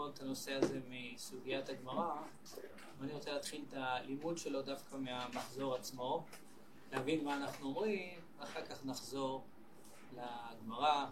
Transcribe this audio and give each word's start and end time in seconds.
ללמוד 0.00 0.14
את 0.16 0.22
הנושא 0.22 0.52
הזה 0.52 0.80
מסוגיית 0.88 1.68
הגמרא, 1.68 2.14
ואני 2.98 3.12
רוצה 3.12 3.32
להתחיל 3.32 3.64
את 3.68 3.74
הלימוד 3.76 4.38
שלו 4.38 4.62
דווקא 4.62 4.96
מהמחזור 4.96 5.74
עצמו, 5.74 6.24
להבין 6.92 7.24
מה 7.24 7.36
אנחנו 7.36 7.66
אומרים, 7.66 8.20
ואחר 8.38 8.64
כך 8.66 8.84
נחזור 8.84 9.44
לגמרא, 10.12 11.06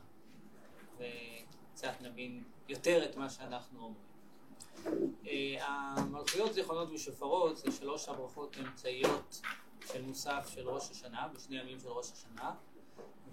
וקצת 0.98 1.92
נבין 2.00 2.44
יותר 2.68 3.04
את 3.04 3.16
מה 3.16 3.30
שאנחנו 3.30 3.80
אומרים. 3.80 5.14
אה, 5.26 5.64
המלכויות 5.64 6.54
זיכרונות 6.54 6.88
ושופרות 6.90 7.56
זה 7.56 7.72
שלוש 7.72 8.08
הברכות 8.08 8.56
אמצעיות 8.58 9.40
של 9.86 10.02
מוסף 10.02 10.50
של 10.54 10.68
ראש 10.68 10.90
השנה, 10.90 11.28
בשני 11.34 11.60
ימים 11.60 11.80
של 11.80 11.88
ראש 11.88 12.12
השנה, 12.12 12.54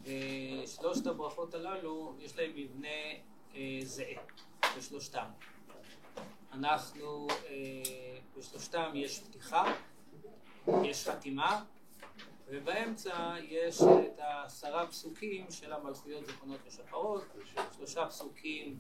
ושלושת 0.04 1.08
הברכות 1.08 1.54
הללו 1.54 2.16
יש 2.20 2.38
להם 2.38 2.52
מבנה 2.56 2.88
אה, 3.56 3.80
זהה 3.84 4.22
בשלושתם. 4.78 5.26
אנחנו, 6.54 7.28
אה, 7.48 8.18
בשלושתם 8.38 8.92
יש 8.96 9.20
פתיחה, 9.20 9.74
יש 10.84 11.10
חתימה, 11.10 11.64
ובאמצע 12.48 13.36
יש 13.42 13.82
את 13.82 14.20
העשרה 14.20 14.88
פסוקים 14.88 15.52
של 15.52 15.74
המלכויות 15.74 16.26
זיכרונות 16.26 16.60
ושופרות, 16.68 17.24
שלושה 17.78 18.08
פסוקים 18.08 18.80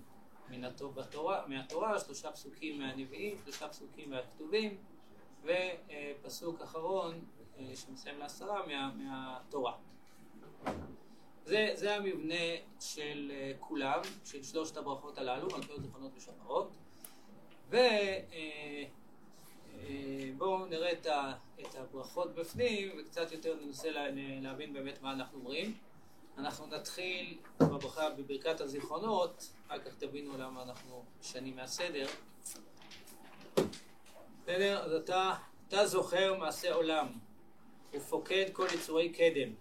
בתורה, 0.95 1.47
מהתורה, 1.47 1.99
שלושה 1.99 2.31
פסוקים 2.31 2.79
מהנביאים, 2.79 3.37
שלושה 3.43 3.69
פסוקים 3.69 4.09
מהכתובים, 4.09 4.77
ופסוק 5.43 6.61
אחרון 6.61 7.25
אה, 7.57 7.75
שמסיים 7.75 8.19
לעשרה 8.19 8.67
מה, 8.67 8.91
מהתורה. 8.95 9.73
זה, 11.45 11.71
זה 11.73 11.95
המבנה 11.95 12.55
של 12.79 13.31
אה, 13.35 13.51
כולם, 13.59 13.99
של 14.25 14.43
שלושת 14.43 14.77
הברכות 14.77 15.17
הללו, 15.17 15.47
מלכויות 15.47 15.81
זיכרונות 15.81 16.11
ושופרות. 16.17 16.71
ובואו 17.69 17.93
אה, 20.63 20.69
נראה 20.69 20.91
את, 20.91 21.05
ה, 21.05 21.33
את 21.61 21.75
הברכות 21.75 22.35
בפנים 22.35 22.91
וקצת 22.99 23.31
יותר 23.31 23.55
ננסה 23.65 23.91
לה, 23.91 24.05
להבין 24.41 24.73
באמת 24.73 25.01
מה 25.01 25.11
אנחנו 25.11 25.39
אומרים. 25.39 25.73
אנחנו 26.37 26.67
נתחיל 26.67 27.37
בברכה 27.59 28.09
בברכת 28.09 28.61
הזיכרונות, 28.61 29.49
אחר 29.67 29.79
כך 29.79 29.95
תבינו 29.95 30.37
למה 30.37 30.63
אנחנו 30.63 31.03
משנים 31.19 31.55
מהסדר. 31.55 32.07
בסדר? 34.43 34.83
אז 34.83 34.91
אתה, 34.91 35.33
אתה 35.67 35.85
זוכר 35.87 36.37
מעשה 36.39 36.73
עולם 36.73 37.07
ופוקד 37.93 38.45
כל 38.53 38.67
יצורי 38.73 39.09
קדם. 39.09 39.53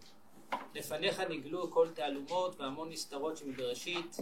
לפניך 0.74 1.20
נגלו 1.20 1.70
כל 1.70 1.88
תעלומות 1.94 2.60
והמון 2.60 2.90
נסתרות 2.90 3.36
שמבראשית, 3.36 4.16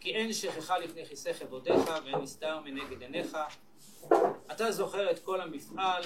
כי 0.00 0.14
אין 0.14 0.32
שכחה 0.32 0.78
לפני 0.78 1.06
כיסא 1.06 1.32
כבודיך 1.32 1.90
ואין 2.04 2.18
נסתר 2.18 2.60
מנגד 2.60 3.02
עיניך. 3.02 3.36
אתה 4.52 4.72
זוכר 4.72 5.10
את 5.10 5.18
כל 5.18 5.40
המפעל 5.40 6.02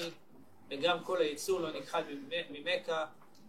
וגם 0.69 1.03
כל 1.03 1.21
היצור 1.21 1.59
לא 1.59 1.79
נכחד 1.79 2.03
ממך, 2.49 2.91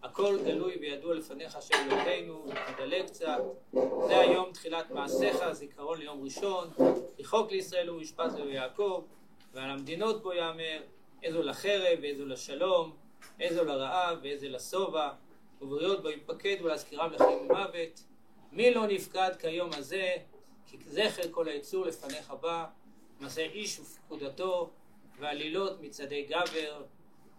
הכל 0.02 0.38
גלוי 0.44 0.76
וידוע 0.80 1.14
לפניך 1.14 1.58
של 1.62 1.74
אלוהינו, 1.74 2.44
תגלה 2.76 3.02
קצת. 3.06 3.38
זה 4.06 4.18
היום 4.18 4.52
תחילת 4.52 4.90
מעשיך, 4.90 5.52
זיכרון 5.52 5.98
ליום 5.98 6.24
ראשון, 6.24 6.70
כי 7.16 7.24
לישראל 7.50 7.88
הוא 7.88 8.00
משפט 8.00 8.32
ליעקב, 8.32 9.04
ועל 9.52 9.70
המדינות 9.70 10.22
בו 10.22 10.32
יאמר, 10.32 10.80
איזו 11.22 11.42
לחרב 11.42 11.98
ואיזו 12.02 12.26
לשלום, 12.26 12.96
איזו 13.40 13.64
לרעב 13.64 14.18
ואיזה 14.22 14.48
לשובע, 14.48 15.10
ובריות 15.62 16.02
בו 16.02 16.10
יפקד 16.10 16.56
ולהזכירם 16.62 17.12
לחיים 17.12 17.38
ומוות. 17.38 18.04
מי 18.52 18.74
לא 18.74 18.86
נפקד 18.86 19.30
כיום 19.38 19.70
הזה, 19.76 20.16
כי 20.66 20.76
זכר 20.86 21.22
כל 21.30 21.48
היצור 21.48 21.86
לפניך 21.86 22.30
בא, 22.30 22.66
מעשה 23.20 23.42
איש 23.42 23.80
ופקודתו, 23.80 24.70
ועלילות 25.18 25.80
מצעדי 25.80 26.22
גבר, 26.22 26.82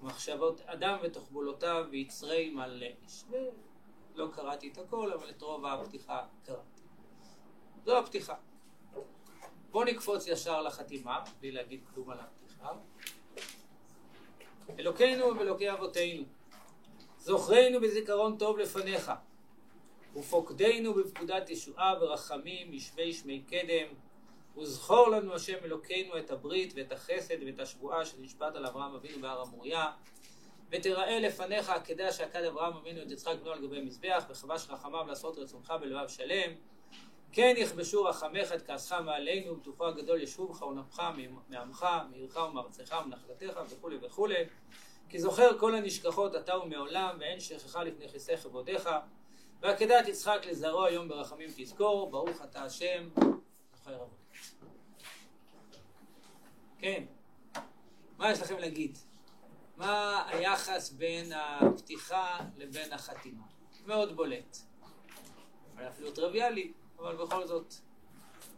מחשבות 0.02 0.62
אדם 0.66 0.98
ותחבולותיו 1.04 1.86
ויצרי 1.92 2.50
מלא 2.50 2.86
איש. 3.04 3.24
לא 4.16 4.28
קראתי 4.34 4.72
את 4.72 4.78
הכל, 4.78 5.14
אבל 5.14 5.30
את 5.30 5.42
רוב 5.42 5.66
הפתיחה 5.66 6.26
קראתי. 6.46 6.82
זו 7.86 7.98
הפתיחה. 7.98 8.36
בואו 9.72 9.84
נקפוץ 9.84 10.28
ישר 10.28 10.62
לחתימה, 10.62 11.20
בלי 11.40 11.52
להגיד 11.52 11.82
כלום 11.94 12.10
על 12.10 12.20
הפתיחה. 12.20 12.72
אלוקינו 14.80 15.38
ואלוקי 15.38 15.72
אבותינו, 15.72 16.24
זוכרנו 17.24 17.82
בזיכרון 17.82 18.38
טוב 18.38 18.58
לפניך, 18.58 19.12
ופוקדנו 20.16 20.94
בפקודת 20.94 21.50
ישועה 21.50 21.94
ורחמים 22.02 22.72
משמי 22.72 23.14
שמי 23.14 23.42
קדם, 23.42 23.88
וזכור 24.58 25.10
לנו 25.10 25.34
השם 25.36 25.58
אלוקינו 25.64 26.18
את 26.18 26.32
הברית 26.32 26.74
ואת 26.76 26.92
החסד 26.92 27.44
ואת 27.46 27.60
השבועה 27.60 28.06
שנשבעת 28.06 28.56
על 28.56 28.66
אברהם 28.66 28.96
אבינו 28.96 29.22
בהר 29.22 29.42
המוריה, 29.42 29.92
ותראה 30.72 31.20
לפניך 31.20 31.70
עקדה 31.70 32.12
שעקד 32.12 32.44
אברהם 32.44 32.74
אבינו 32.74 33.02
את 33.02 33.12
יצחק 33.12 33.36
בנו 33.42 33.52
על 33.52 33.68
גבי 33.68 33.82
מזבח, 33.82 34.26
וחבש 34.30 34.68
רחמיו 34.70 35.08
לעשות 35.08 35.38
רצונך 35.38 35.74
בלבב 35.82 36.08
שלם. 36.08 36.52
כן 37.32 37.54
יכבשו 37.58 38.04
רחמך 38.04 38.52
את 38.56 38.68
כעסך 38.68 38.96
מעלינו, 39.06 39.52
ובטוחו 39.52 39.88
הגדול 39.88 40.22
ישובך 40.22 40.62
ונפך 40.62 41.12
מעמך, 41.50 41.88
מעירך 42.12 42.36
ומארצך 42.36 42.96
ומנחלתך 43.06 43.60
וכולי 43.70 43.98
וכולי. 44.02 44.44
כי 45.14 45.20
זוכר 45.20 45.60
כל 45.60 45.76
הנשכחות 45.76 46.36
אתה 46.36 46.58
ומעולם, 46.58 47.18
ואין 47.20 47.40
שכחה 47.40 47.84
לפני 47.84 48.10
כיסא 48.10 48.36
כבודיך. 48.36 48.90
ועקדת 49.62 50.08
יצחק 50.08 50.40
לזרעו 50.46 50.86
היום 50.86 51.08
ברחמים 51.08 51.50
תזכור, 51.56 52.12
ברוך 52.12 52.42
אתה 52.44 52.64
השם, 52.64 53.10
זוכר 53.76 53.96
אבות. 53.96 54.10
כן, 56.80 57.04
מה 58.18 58.32
יש 58.32 58.42
לכם 58.42 58.58
להגיד? 58.58 58.98
מה 59.78 60.24
היחס 60.28 60.92
בין 60.92 61.32
הפתיחה 61.32 62.40
לבין 62.58 62.94
החתימה? 62.94 63.44
מאוד 63.86 64.16
בולט. 64.16 64.58
אבל 65.76 65.88
אפילו 65.88 66.12
טריוויאלי, 66.12 66.74
אבל 67.00 67.16
בכל 67.16 67.48
זאת 67.48 67.74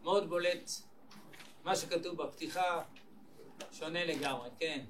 מאוד 0.04 0.30
בולט. 0.30 0.70
מה 1.64 1.76
שכתוב 1.76 2.24
בפתיחה 2.24 2.84
שונה 3.72 4.06
לגמרי, 4.06 4.50
כן. 4.60 4.86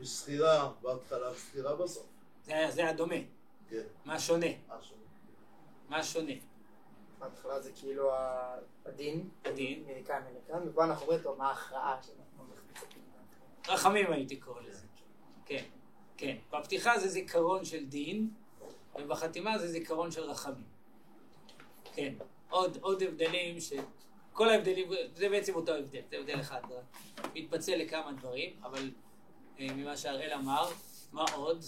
יש 0.00 0.08
סחירה 0.08 0.72
בהתחלה 0.82 1.30
וסחירה 1.30 1.76
בסוף. 1.76 2.06
זה, 2.44 2.66
זה 2.70 2.88
הדומה. 2.88 3.14
כן. 3.68 3.82
מה 4.04 4.20
שונה? 4.20 4.46
מה 4.68 4.82
שונה? 4.82 5.00
מה 5.88 6.02
שונה? 6.02 6.32
בהתחלה 7.18 7.60
זה 7.60 7.72
כאילו 7.72 8.10
הדין, 8.86 9.28
הדין. 9.44 9.84
מכאן 10.00 10.22
ולכאן, 10.30 10.68
ופה 10.68 10.84
אנחנו 10.84 11.06
רואים 11.06 11.22
טוב 11.22 11.38
מה 11.38 11.48
ההכרעה 11.48 12.02
שלנו. 12.02 12.20
רחמים 13.68 14.12
הייתי 14.12 14.36
קורא 14.36 14.60
לזה. 14.60 14.86
כן, 15.46 15.64
כן. 16.16 16.36
בפתיחה 16.52 16.98
זה 16.98 17.08
זיכרון 17.08 17.64
של 17.64 17.86
דין, 17.86 18.30
ובחתימה 18.94 19.58
זה 19.58 19.68
זיכרון 19.68 20.10
של 20.10 20.22
רחמים. 20.22 20.68
כן. 21.94 22.14
עוד, 22.50 22.78
עוד 22.80 23.02
הבדלים 23.02 23.60
ש... 23.60 23.72
כל 24.32 24.48
ההבדלים, 24.48 24.88
זה 25.14 25.28
בעצם 25.28 25.54
אותו 25.54 25.74
הבדל, 25.74 26.00
זה 26.10 26.16
הבדל 26.18 26.40
אחד, 26.40 26.60
מתפצל 27.34 27.76
לכמה 27.76 28.12
דברים, 28.12 28.56
אבל 28.62 28.90
ממה 29.58 29.96
שהראל 29.96 30.32
אמר, 30.32 30.70
מה 31.12 31.24
עוד? 31.34 31.64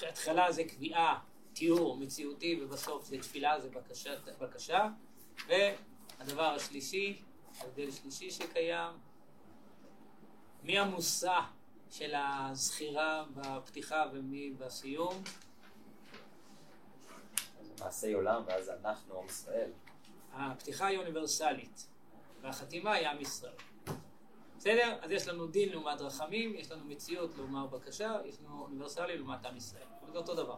בהתחלה 0.00 0.52
זה 0.52 0.64
קביעה, 0.64 1.18
תיאור 1.52 1.96
מציאותי, 1.96 2.60
ובסוף 2.62 3.04
זה 3.04 3.18
תפילה, 3.18 3.60
זה 3.60 3.68
בקשה, 3.70 4.10
בקשה. 4.40 4.88
והדבר 5.48 6.54
השלישי, 6.54 7.22
ההבדל 7.58 7.88
השלישי 7.88 8.30
שקיים, 8.30 8.92
מי 10.62 10.78
המושא 10.78 11.38
של 11.90 12.14
הזכירה 12.16 13.24
בפתיחה 13.34 14.04
ומי 14.12 14.50
בסיום? 14.50 15.22
מעשי 17.80 18.12
עולם, 18.12 18.42
ואז 18.46 18.68
אנחנו, 18.68 19.18
עם 19.18 19.26
ישראל. 19.26 19.70
הפתיחה 20.32 20.86
היא 20.86 20.98
אוניברסלית, 20.98 21.86
והחתימה 22.42 22.92
היא 22.92 23.08
עם 23.08 23.20
ישראל. 23.20 23.52
בסדר? 24.56 24.96
אז 25.00 25.10
יש 25.10 25.28
לנו 25.28 25.46
דין 25.46 25.68
לעומת 25.68 26.00
רחמים, 26.00 26.54
יש 26.54 26.70
לנו 26.70 26.84
מציאות 26.84 27.30
לעומת 27.36 27.70
בקשה, 27.70 28.18
יש 28.24 28.36
לנו 28.40 28.62
אוניברסלי 28.62 29.16
לעומת 29.16 29.46
עם 29.46 29.56
ישראל. 29.56 29.86
זה 30.12 30.18
אותו 30.18 30.34
דבר. 30.34 30.56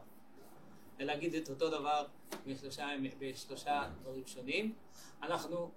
זה 0.98 1.04
להגיד 1.04 1.34
את 1.34 1.50
אותו 1.50 1.70
דבר 1.70 2.06
בשלושה, 2.46 2.88
בשלושה 3.18 3.82
דברים 4.00 4.26
שונים. 4.26 4.74
אנחנו 5.22 5.70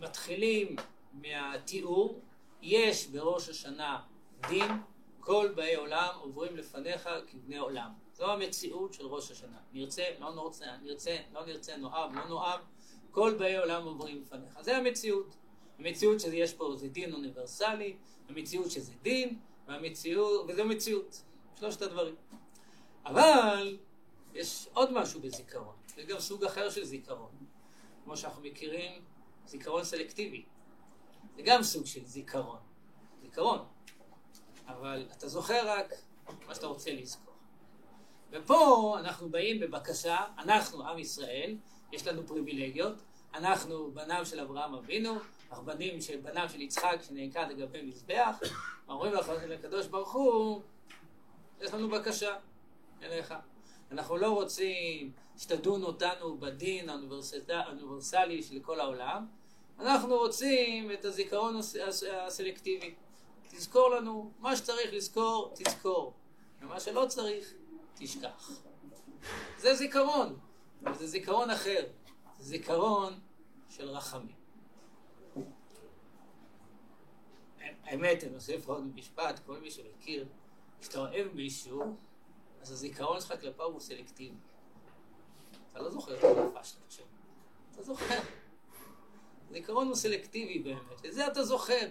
מתחילים 0.00 0.76
מהתיאור, 1.12 2.20
יש 2.62 3.06
בראש 3.06 3.48
השנה 3.48 4.00
דין, 4.48 4.70
כל 5.20 5.52
באי 5.54 5.74
עולם 5.74 6.14
עוברים 6.20 6.56
לפניך 6.56 7.08
כבני 7.26 7.56
עולם. 7.56 7.90
זו 8.12 8.32
המציאות 8.32 8.92
של 8.92 9.06
ראש 9.06 9.30
השנה. 9.30 9.58
נרצה, 9.72 10.04
לא 10.18 10.34
נרצה, 10.34 10.66
נרצה, 10.82 11.16
לא 11.32 11.46
נרצה, 11.46 11.76
נאהב, 11.76 12.14
לא 12.14 12.28
נאהב, 12.28 12.60
כל 13.10 13.34
באי 13.38 13.56
עולם 13.56 13.84
עוברים 13.84 14.22
לפניך. 14.22 14.60
זה 14.60 14.76
המציאות. 14.76 15.36
המציאות 15.78 16.20
שיש 16.20 16.54
פה 16.54 16.74
זה 16.76 16.88
דין 16.88 17.12
אוניברסלי, 17.12 17.96
המציאות 18.28 18.70
שזה 18.70 18.92
דין, 19.02 19.38
והמציאות, 19.66 20.44
וזו 20.48 20.64
מציאות. 20.64 21.22
שלושת 21.58 21.82
הדברים. 21.82 22.14
אבל 23.06 23.78
יש 24.34 24.68
עוד 24.72 24.92
משהו 24.92 25.20
בזיכרון, 25.20 25.74
יש 25.96 26.06
גם 26.06 26.20
סוג 26.20 26.44
אחר 26.44 26.70
של 26.70 26.84
זיכרון. 26.84 27.30
כמו 28.04 28.16
שאנחנו 28.16 28.42
מכירים, 28.42 29.02
זיכרון 29.46 29.84
סלקטיבי. 29.84 30.44
זה 31.36 31.42
גם 31.42 31.62
סוג 31.62 31.86
של 31.86 32.04
זיכרון. 32.04 32.58
זיכרון. 33.22 33.58
אבל 34.66 35.08
אתה 35.12 35.28
זוכר 35.28 35.68
רק 35.68 35.94
מה 36.46 36.54
שאתה 36.54 36.66
רוצה 36.66 36.92
לזכור. 36.92 37.34
ופה 38.30 38.96
אנחנו 38.98 39.28
באים 39.28 39.60
בבקשה, 39.60 40.16
אנחנו, 40.38 40.88
עם 40.88 40.98
ישראל, 40.98 41.56
יש 41.92 42.06
לנו 42.06 42.26
פריבילגיות, 42.26 42.94
אנחנו 43.38 43.90
בניו 43.94 44.26
של 44.26 44.40
אברהם 44.40 44.74
אבינו, 44.74 45.14
אנחנו 45.50 45.64
בנים 45.64 46.00
של 46.00 46.16
בניו 46.16 46.48
של 46.48 46.60
יצחק 46.60 46.96
שנעקד 47.08 47.46
לגבי 47.50 47.82
מזבח, 47.82 48.36
אומרים 48.88 49.12
לקדוש 49.48 49.86
ברוך 49.86 50.12
הוא, 50.12 50.60
יש 51.60 51.74
לנו 51.74 51.88
בקשה 51.88 52.36
אליך. 53.02 53.34
אנחנו 53.90 54.16
לא 54.16 54.30
רוצים 54.30 55.12
שתדון 55.36 55.82
אותנו 55.82 56.38
בדין 56.38 56.88
האוניברסלי 56.88 58.42
של 58.42 58.60
כל 58.60 58.80
העולם, 58.80 59.26
אנחנו 59.78 60.16
רוצים 60.16 60.92
את 60.92 61.04
הזיכרון 61.04 61.56
הס- 61.56 61.76
הס- 61.76 62.02
הסלקטיבי. 62.02 62.94
תזכור 63.48 63.90
לנו, 63.90 64.30
מה 64.38 64.56
שצריך 64.56 64.92
לזכור, 64.92 65.54
תזכור. 65.54 66.12
ומה 66.62 66.80
שלא 66.80 67.06
צריך, 67.08 67.52
תשכח. 67.94 68.50
זה 69.58 69.74
זיכרון, 69.74 70.36
אבל 70.84 70.94
זה 70.94 71.06
זיכרון 71.06 71.50
אחר. 71.50 71.84
זיכרון 72.38 73.18
של 73.68 73.88
רחמים. 73.88 74.36
האמת, 77.84 78.24
אני 78.24 78.34
אוסיף 78.34 78.68
עוד 78.68 78.94
משפט, 78.94 79.40
כל 79.46 79.60
מי 79.60 79.70
שמכיר, 79.70 80.28
כשאתה 80.80 80.98
אוהב 80.98 81.32
מישהו, 81.34 81.96
אז 82.60 82.72
הזיכרון 82.72 83.20
שלך 83.20 83.40
כלפיו 83.40 83.66
הוא 83.66 83.80
סלקטיבי. 83.80 84.36
אתה 85.70 85.82
לא 85.82 85.90
זוכר 85.90 86.14
את 86.14 86.20
כל 86.20 86.58
הפשטות 86.58 86.90
שלו. 86.90 87.06
אתה 87.72 87.82
זוכר. 87.82 88.20
זיכרון 89.50 89.86
הוא 89.86 89.94
סלקטיבי 89.94 90.58
באמת, 90.58 91.06
את 91.06 91.12
זה 91.12 91.26
אתה 91.26 91.44
זוכר. 91.44 91.88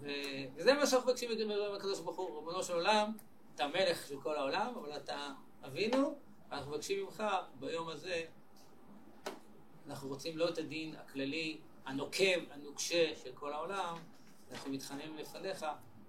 וזה 0.00 0.74
מה 0.74 0.86
שאנחנו 0.86 1.10
מבקשים 1.10 1.30
מהקדוש 1.72 2.00
ברוך 2.00 2.16
הוא, 2.16 2.38
ריבונו 2.38 2.62
של 2.62 2.72
עולם, 2.72 3.12
אתה 3.54 3.64
המלך 3.64 4.08
של 4.08 4.20
כל 4.20 4.36
העולם, 4.36 4.74
אבל 4.76 4.96
אתה 4.96 5.32
אבינו, 5.66 6.18
ואנחנו 6.50 6.70
מבקשים 6.70 7.04
ממך 7.04 7.24
ביום 7.58 7.88
הזה, 7.88 8.24
אנחנו 9.88 10.08
רוצים 10.08 10.38
לא 10.38 10.48
את 10.48 10.58
הדין 10.58 10.94
הכללי, 10.96 11.58
הנוקב, 11.84 12.38
הנוקשה 12.50 13.14
של 13.22 13.32
כל 13.34 13.52
העולם, 13.52 13.98
אנחנו 14.50 14.72
מתחננים 14.72 15.16
לפניך 15.16 15.66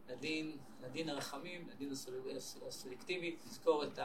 לדין, 0.08 0.58
לדין 0.82 1.10
הרחמים, 1.10 1.70
לדין 1.70 1.92
הסל- 1.92 2.68
הסלקטיבי, 2.68 3.36
תזכור 3.36 3.84
את, 3.84 4.00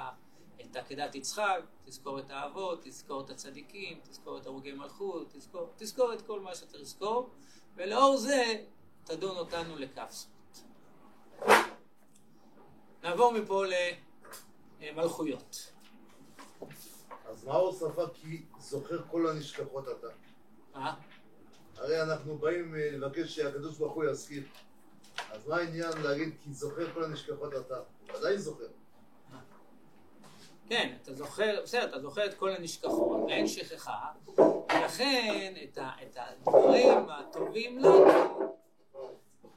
את 0.60 0.76
עקדת 0.76 1.14
יצחק, 1.14 1.60
תזכור 1.84 2.18
את 2.18 2.30
האבות, 2.30 2.80
תזכור 2.82 3.20
את 3.20 3.30
הצדיקים, 3.30 4.00
תזכור 4.02 4.38
את 4.38 4.46
הרוגי 4.46 4.72
מלכות, 4.72 5.28
תזכור, 5.32 5.68
תזכור 5.76 6.12
את 6.12 6.22
כל 6.22 6.40
מה 6.40 6.54
שאתה 6.54 6.78
תזכור, 6.78 7.30
ולאור 7.74 8.16
זה 8.16 8.64
תדון 9.04 9.36
אותנו 9.36 9.76
לכף 9.78 10.10
זכות. 10.10 10.62
נעבור 13.02 13.32
מפה 13.32 13.64
למלכויות. 14.80 15.72
אז 17.32 17.44
מה 17.44 17.52
ההוספה 17.52 18.02
כי 18.14 18.42
זוכר 18.58 19.02
כל 19.10 19.30
הנשכחות 19.30 19.84
אתה? 19.88 20.06
אה? 20.76 20.94
הרי 21.76 22.02
אנחנו 22.02 22.38
באים 22.38 22.74
אה, 22.74 22.90
לבקש 22.92 23.34
שהקדוש 23.34 23.78
ברוך 23.78 23.94
הוא 23.94 24.04
יזכיר. 24.04 24.42
אז 25.30 25.46
מה 25.46 25.56
העניין 25.56 25.92
להגיד 26.02 26.34
כי 26.44 26.52
זוכר 26.52 26.94
כל 26.94 27.04
הנשכחות 27.04 27.52
אתה? 27.54 27.76
הוא 27.76 28.16
עדיין 28.16 28.38
זוכר. 28.38 28.66
כן, 30.68 30.96
אתה 31.02 31.14
זוכר, 31.14 31.60
בסדר, 31.62 31.84
אתה 31.84 32.00
זוכר 32.00 32.26
את 32.26 32.34
כל 32.34 32.50
הנשכחות, 32.50 33.20
ואין 33.26 33.48
שכחה, 33.48 34.12
ולכן 34.36 35.54
את, 35.64 35.78
ה, 35.78 35.90
את 36.02 36.16
הדברים 36.20 37.10
הטובים 37.10 37.78
לנו, 37.78 38.56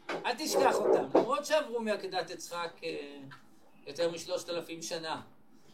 אל 0.10 0.36
תשכח 0.38 0.76
אותם, 0.76 1.20
למרות 1.20 1.46
שעברו 1.46 1.82
מעקדת 1.82 2.30
יצחק 2.30 2.72
אה, 2.84 3.18
יותר 3.88 4.12
משלושת 4.12 4.50
אלפים 4.50 4.82
שנה. 4.82 5.22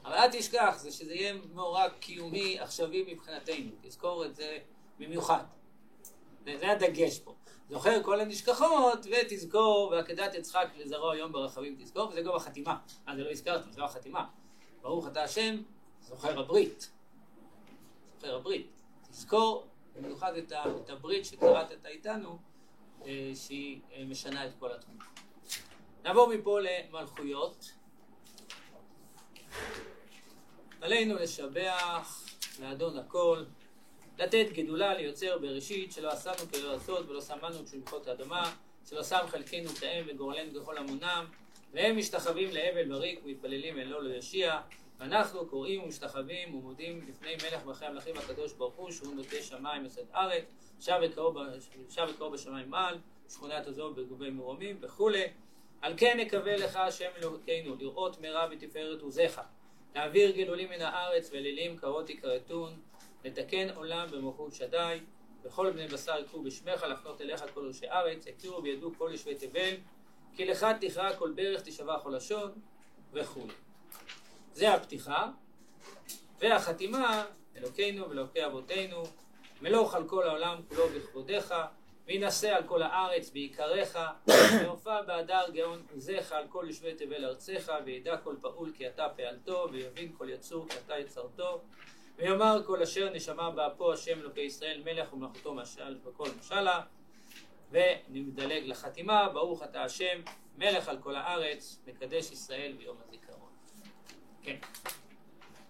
אבל 0.05 0.13
אל 0.13 0.31
תשכח, 0.31 0.75
זה 0.77 0.91
שזה 0.91 1.13
יהיה 1.13 1.33
מאורע 1.53 1.89
קיומי 1.89 2.59
עכשווי 2.59 3.13
מבחינתנו, 3.13 3.71
תזכור 3.81 4.25
את 4.25 4.35
זה 4.35 4.57
במיוחד. 4.99 5.43
זה, 6.45 6.57
זה 6.59 6.71
הדגש 6.71 7.19
פה. 7.19 7.35
זוכר 7.69 8.03
כל 8.03 8.19
הנשכחות, 8.19 9.05
ותזכור, 9.05 9.89
ועקדת 9.91 10.33
יצחק 10.33 10.67
לזרוע 10.77 11.13
היום 11.13 11.31
ברחבים 11.31 11.75
תזכור, 11.79 12.09
וזה 12.09 12.21
גם 12.21 12.35
החתימה. 12.35 12.77
אה, 13.07 13.15
זה 13.15 13.23
לא 13.23 13.31
הזכרתי, 13.31 13.71
זו 13.71 13.83
החתימה. 13.83 14.25
ברוך 14.81 15.07
אתה 15.07 15.23
השם, 15.23 15.55
זוכר 16.01 16.39
הברית. 16.39 16.91
זוכר 18.15 18.35
הברית. 18.35 18.67
תזכור 19.09 19.67
במיוחד 19.95 20.35
את, 20.35 20.51
ה, 20.51 20.63
את 20.83 20.89
הברית 20.89 21.25
שקראת 21.25 21.85
איתנו, 21.85 22.37
אה, 23.05 23.31
שהיא 23.35 23.79
אה, 23.93 24.03
משנה 24.05 24.45
את 24.45 24.51
כל 24.59 24.71
התמונה. 24.71 25.03
נעבור 26.03 26.33
מפה 26.33 26.59
למלכויות. 26.59 27.71
עלינו 30.81 31.15
לשבח, 31.15 32.25
לאדון 32.61 32.97
הכל, 32.97 33.43
לתת 34.17 34.45
גדולה 34.53 34.93
ליוצר 34.93 35.37
בראשית, 35.37 35.91
שלא 35.91 36.09
עשינו 36.09 36.67
לעשות 36.67 37.09
ולא 37.09 37.21
שמנו 37.21 37.65
כשמחות 37.65 38.07
האדמה, 38.07 38.53
שלא 38.89 39.03
שם 39.03 39.25
חלקנו 39.27 39.69
כאם 39.69 40.05
וגורלנו 40.07 40.61
ככל 40.61 40.77
המונם, 40.77 41.25
והם 41.73 41.97
משתחווים 41.97 42.49
להבל 42.51 42.89
בריק 42.89 43.19
ומתפללים 43.25 43.79
אלו 43.79 44.01
ליושיע, 44.01 44.59
ואנחנו 44.99 45.45
קוראים 45.45 45.83
ומשתחווים 45.83 46.55
ומודים 46.55 47.01
לפני 47.09 47.35
מלך 47.35 47.65
מלכי 47.65 47.85
המלכים 47.85 48.17
הקדוש 48.17 48.53
ברוך 48.53 48.75
הוא, 48.75 48.91
שהוא 48.91 49.15
נוטה 49.15 49.41
שמיים 49.41 49.85
ושאת 49.85 50.15
ארץ, 50.15 50.43
שב 50.79 50.99
וקרוב 51.03 52.33
בשמיים 52.33 52.69
מעל, 52.69 52.97
שכונת 53.29 53.67
הזו 53.67 53.93
בגובי 53.93 54.29
מרומים 54.29 54.77
וכולי. 54.81 55.25
על 55.81 55.93
כן 55.97 56.19
נקווה 56.19 56.57
לך 56.57 56.75
השם 56.75 57.09
אלוקינו, 57.17 57.75
לראות 57.79 58.21
מרע 58.21 58.47
בתפארת 58.47 59.01
עוזיך, 59.01 59.41
להעביר 59.95 60.31
גלולים 60.31 60.69
מן 60.69 60.81
הארץ 60.81 61.29
ואלילים 61.33 61.77
קרות 61.77 62.09
יכרתון, 62.09 62.79
לתקן 63.25 63.69
עולם 63.69 64.07
במלכות 64.11 64.53
שדי, 64.53 64.99
וכל 65.43 65.71
בני 65.71 65.87
בשר 65.87 66.19
יקחו 66.19 66.43
בשמך 66.43 66.83
לחנות 66.83 67.21
אליך 67.21 67.43
כל 67.53 67.67
ראשי 67.67 67.89
ארץ, 67.89 68.25
יכירו 68.27 68.61
בידו 68.61 68.91
כל 68.97 69.09
יושבי 69.11 69.35
תבל, 69.35 69.75
כי 70.35 70.45
לך 70.45 70.65
תכרע 70.81 71.15
כל 71.15 71.31
ברך 71.31 71.61
תשבע 71.61 71.99
כל 71.99 72.13
לשון, 72.15 72.51
וכולי. 73.13 73.53
זה 74.53 74.73
הפתיחה, 74.73 75.29
והחתימה, 76.39 77.25
אלוקינו 77.55 78.09
ואלוקי 78.09 78.45
אבותינו, 78.45 79.03
מלוך 79.61 79.95
על 79.95 80.07
כל 80.07 80.27
העולם 80.27 80.61
כולו 80.69 80.89
בכבודיך, 80.89 81.53
וינשא 82.11 82.55
על 82.55 82.63
כל 82.63 82.81
הארץ 82.83 83.29
בעיקריך, 83.29 83.99
והופע 84.63 85.01
באדר 85.01 85.49
גאון 85.53 85.85
עוזיך 85.93 86.31
על 86.31 86.47
כל 86.49 86.65
יושבי 86.67 86.93
תבל 86.93 87.25
ארצך, 87.25 87.71
וידע 87.85 88.17
כל 88.17 88.35
פעול 88.41 88.71
כי 88.77 88.87
אתה 88.87 89.07
פעלתו, 89.15 89.67
ויבין 89.71 90.11
כל 90.17 90.29
יצור 90.29 90.67
כי 90.69 90.75
אתה 90.85 90.97
יצרתו, 90.97 91.61
ויאמר 92.17 92.61
כל 92.65 92.81
אשר 92.81 93.09
נשמה 93.09 93.51
באפו 93.51 93.93
השם 93.93 94.19
אלוקי 94.19 94.41
ישראל 94.41 94.81
מלך 94.85 95.13
ומלכותו 95.13 95.53
משל 95.53 95.97
וכל 96.03 96.27
משלה, 96.39 96.81
ונדלג 97.71 98.63
לחתימה, 98.65 99.29
ברוך 99.29 99.63
אתה 99.63 99.83
השם, 99.83 100.21
מלך 100.57 100.87
על 100.87 100.97
כל 100.97 101.15
הארץ, 101.15 101.79
מקדש 101.87 102.31
ישראל 102.31 102.73
ביום 102.77 102.97
הזיכרון. 103.07 103.51
כן. 104.43 104.57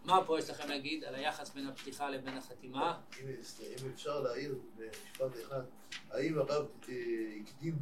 מה 0.05 0.25
פה 0.25 0.39
יש 0.39 0.49
לכם 0.49 0.69
להגיד 0.69 1.03
על 1.03 1.15
היחס 1.15 1.49
בין 1.49 1.67
הפתיחה 1.67 2.09
לבין 2.09 2.37
החתימה? 2.37 2.99
אם 3.19 3.89
אפשר 3.93 4.19
להעיר 4.19 4.59
במשפט 4.75 5.41
אחד, 5.45 5.61
האם 6.11 6.37
הרב 6.37 6.65
הקדים 6.81 7.79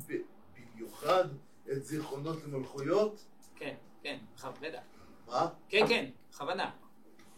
במיוחד 0.55 1.25
את 1.71 1.85
זיכרונות 1.85 2.43
למלכויות? 2.43 3.25
כן, 3.55 3.75
כן, 4.03 4.17
בטח. 4.61 4.79
מה? 5.27 5.47
כן, 5.69 5.87
כן, 5.87 6.09
בכוונה. 6.29 6.71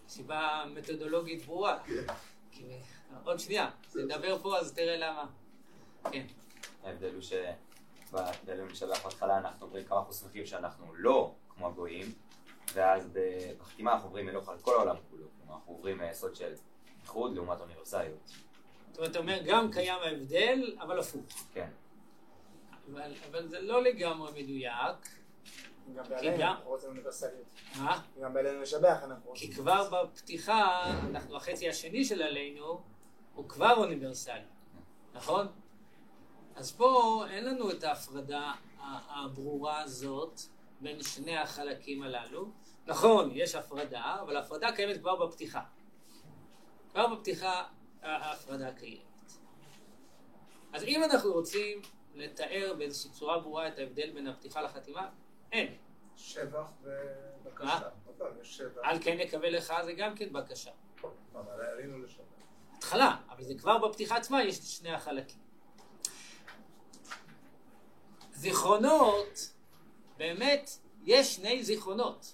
סיבה 0.08 0.64
מתודולוגית 0.76 1.46
ברורה. 1.46 1.80
כן. 1.86 2.04
עוד 3.24 3.40
שנייה, 3.40 3.70
נדבר 3.96 4.40
פה 4.40 4.58
אז 4.58 4.74
תראה 4.74 4.98
למה. 4.98 5.26
כן, 6.12 6.26
ההבדל 6.84 7.14
הוא 7.14 7.22
שבדיון 7.22 8.76
שלך 8.76 9.04
בהתחלה 9.04 9.38
אנחנו 9.38 9.66
אומרים 9.66 9.86
כמה 9.86 10.00
אנחנו 10.00 10.14
שמחים 10.14 10.46
שאנחנו 10.46 10.96
לא 10.96 11.36
כמו 11.50 11.68
הגויים, 11.68 12.14
ואז 12.74 13.10
בחתימה 13.60 13.94
אנחנו 13.94 14.08
אומרים 14.08 14.26
מלוך 14.26 14.50
על 14.50 14.58
כל 14.62 14.74
העולם 14.74 14.96
כולו. 15.10 15.26
כלומר, 15.40 15.56
אנחנו 15.56 15.74
עוברים 15.74 15.98
מהיסוד 15.98 16.36
של 16.36 16.54
איחוד 17.02 17.36
לעומת 17.36 17.60
אוניברסליות. 17.62 18.32
זאת 18.92 18.98
אומרת, 18.98 19.12
אתה 19.12 19.20
אומר, 19.20 19.40
גם 19.46 19.72
קיים 19.72 20.00
ההבדל, 20.02 20.76
אבל 20.80 21.00
הפוך. 21.00 21.22
כן. 21.54 21.70
אבל, 22.92 23.14
אבל 23.30 23.48
זה 23.48 23.62
לא 23.62 23.84
לגמרי 23.84 24.44
מדויק, 24.44 25.10
גם 25.96 26.04
בעלינו 26.10 26.38
גם- 26.38 26.50
אנחנו 26.52 26.70
רוצים 26.70 26.90
אוניברסליות. 26.90 27.46
אה? 27.76 28.00
גם 28.22 28.34
בעלינו 28.34 28.62
לשבח 28.62 29.00
אנחנו 29.04 29.30
רוצים. 29.30 29.48
כי 29.50 29.56
כבר 29.56 29.90
בפתיחה, 30.04 30.84
אנחנו, 31.10 31.36
החצי 31.36 31.70
השני 31.70 32.06
של 32.06 32.22
עלינו, 32.22 32.82
הוא 33.36 33.50
כבר 33.50 33.74
אוניברסלי, 33.78 34.42
נכון? 35.14 35.48
אז 36.56 36.72
פה 36.72 37.24
אין 37.30 37.46
לנו 37.46 37.72
את 37.72 37.84
ההפרדה 37.84 38.54
הברורה 39.10 39.82
הזאת 39.82 40.40
בין 40.82 41.04
שני 41.04 41.38
החלקים 41.38 42.04
הללו. 42.04 42.50
נכון, 42.88 43.30
יש 43.34 43.56
הפרדה, 43.56 44.18
אבל 44.22 44.38
הפרדה 44.38 44.72
קיימת 44.72 44.98
כבר 44.98 45.26
בפתיחה. 45.26 45.62
כבר 46.92 47.16
בפתיחה 47.16 47.64
ההפרדה 48.02 48.74
קיימת. 48.74 49.02
אז 50.74 50.84
אם 50.84 51.04
אנחנו 51.04 51.32
רוצים 51.32 51.82
לתאר 52.16 52.74
באיזושהי 52.78 53.12
צורה 53.12 53.40
ברורה 53.40 53.68
את 53.68 53.80
ההבדל 53.80 54.12
בין 54.12 54.28
הפתיחה 54.28 54.62
לחתימה, 54.62 55.10
אין. 55.52 55.76
שבח 56.18 56.72
ובקשה. 56.82 57.80
על 58.84 58.98
כן 59.04 59.18
נקבל 59.18 59.58
לך 59.58 59.74
זה 59.86 59.94
גם 59.94 60.16
כן 60.16 60.34
בקשה. 60.34 60.72
אבל 61.34 61.62
עלינו 61.62 62.00
לשבח. 62.00 62.24
התחלה, 62.78 63.18
אבל 63.30 63.44
זה 63.44 63.54
כבר 63.58 63.78
בפתיחה 63.78 64.18
עצמה 64.18 64.44
יש 64.44 64.58
שני 64.58 64.92
החלקים. 64.94 65.40
זיכרונות, 68.32 69.54
באמת, 70.18 70.70
יש 71.04 71.36
שני 71.36 71.64
זיכרונות. 71.64 72.34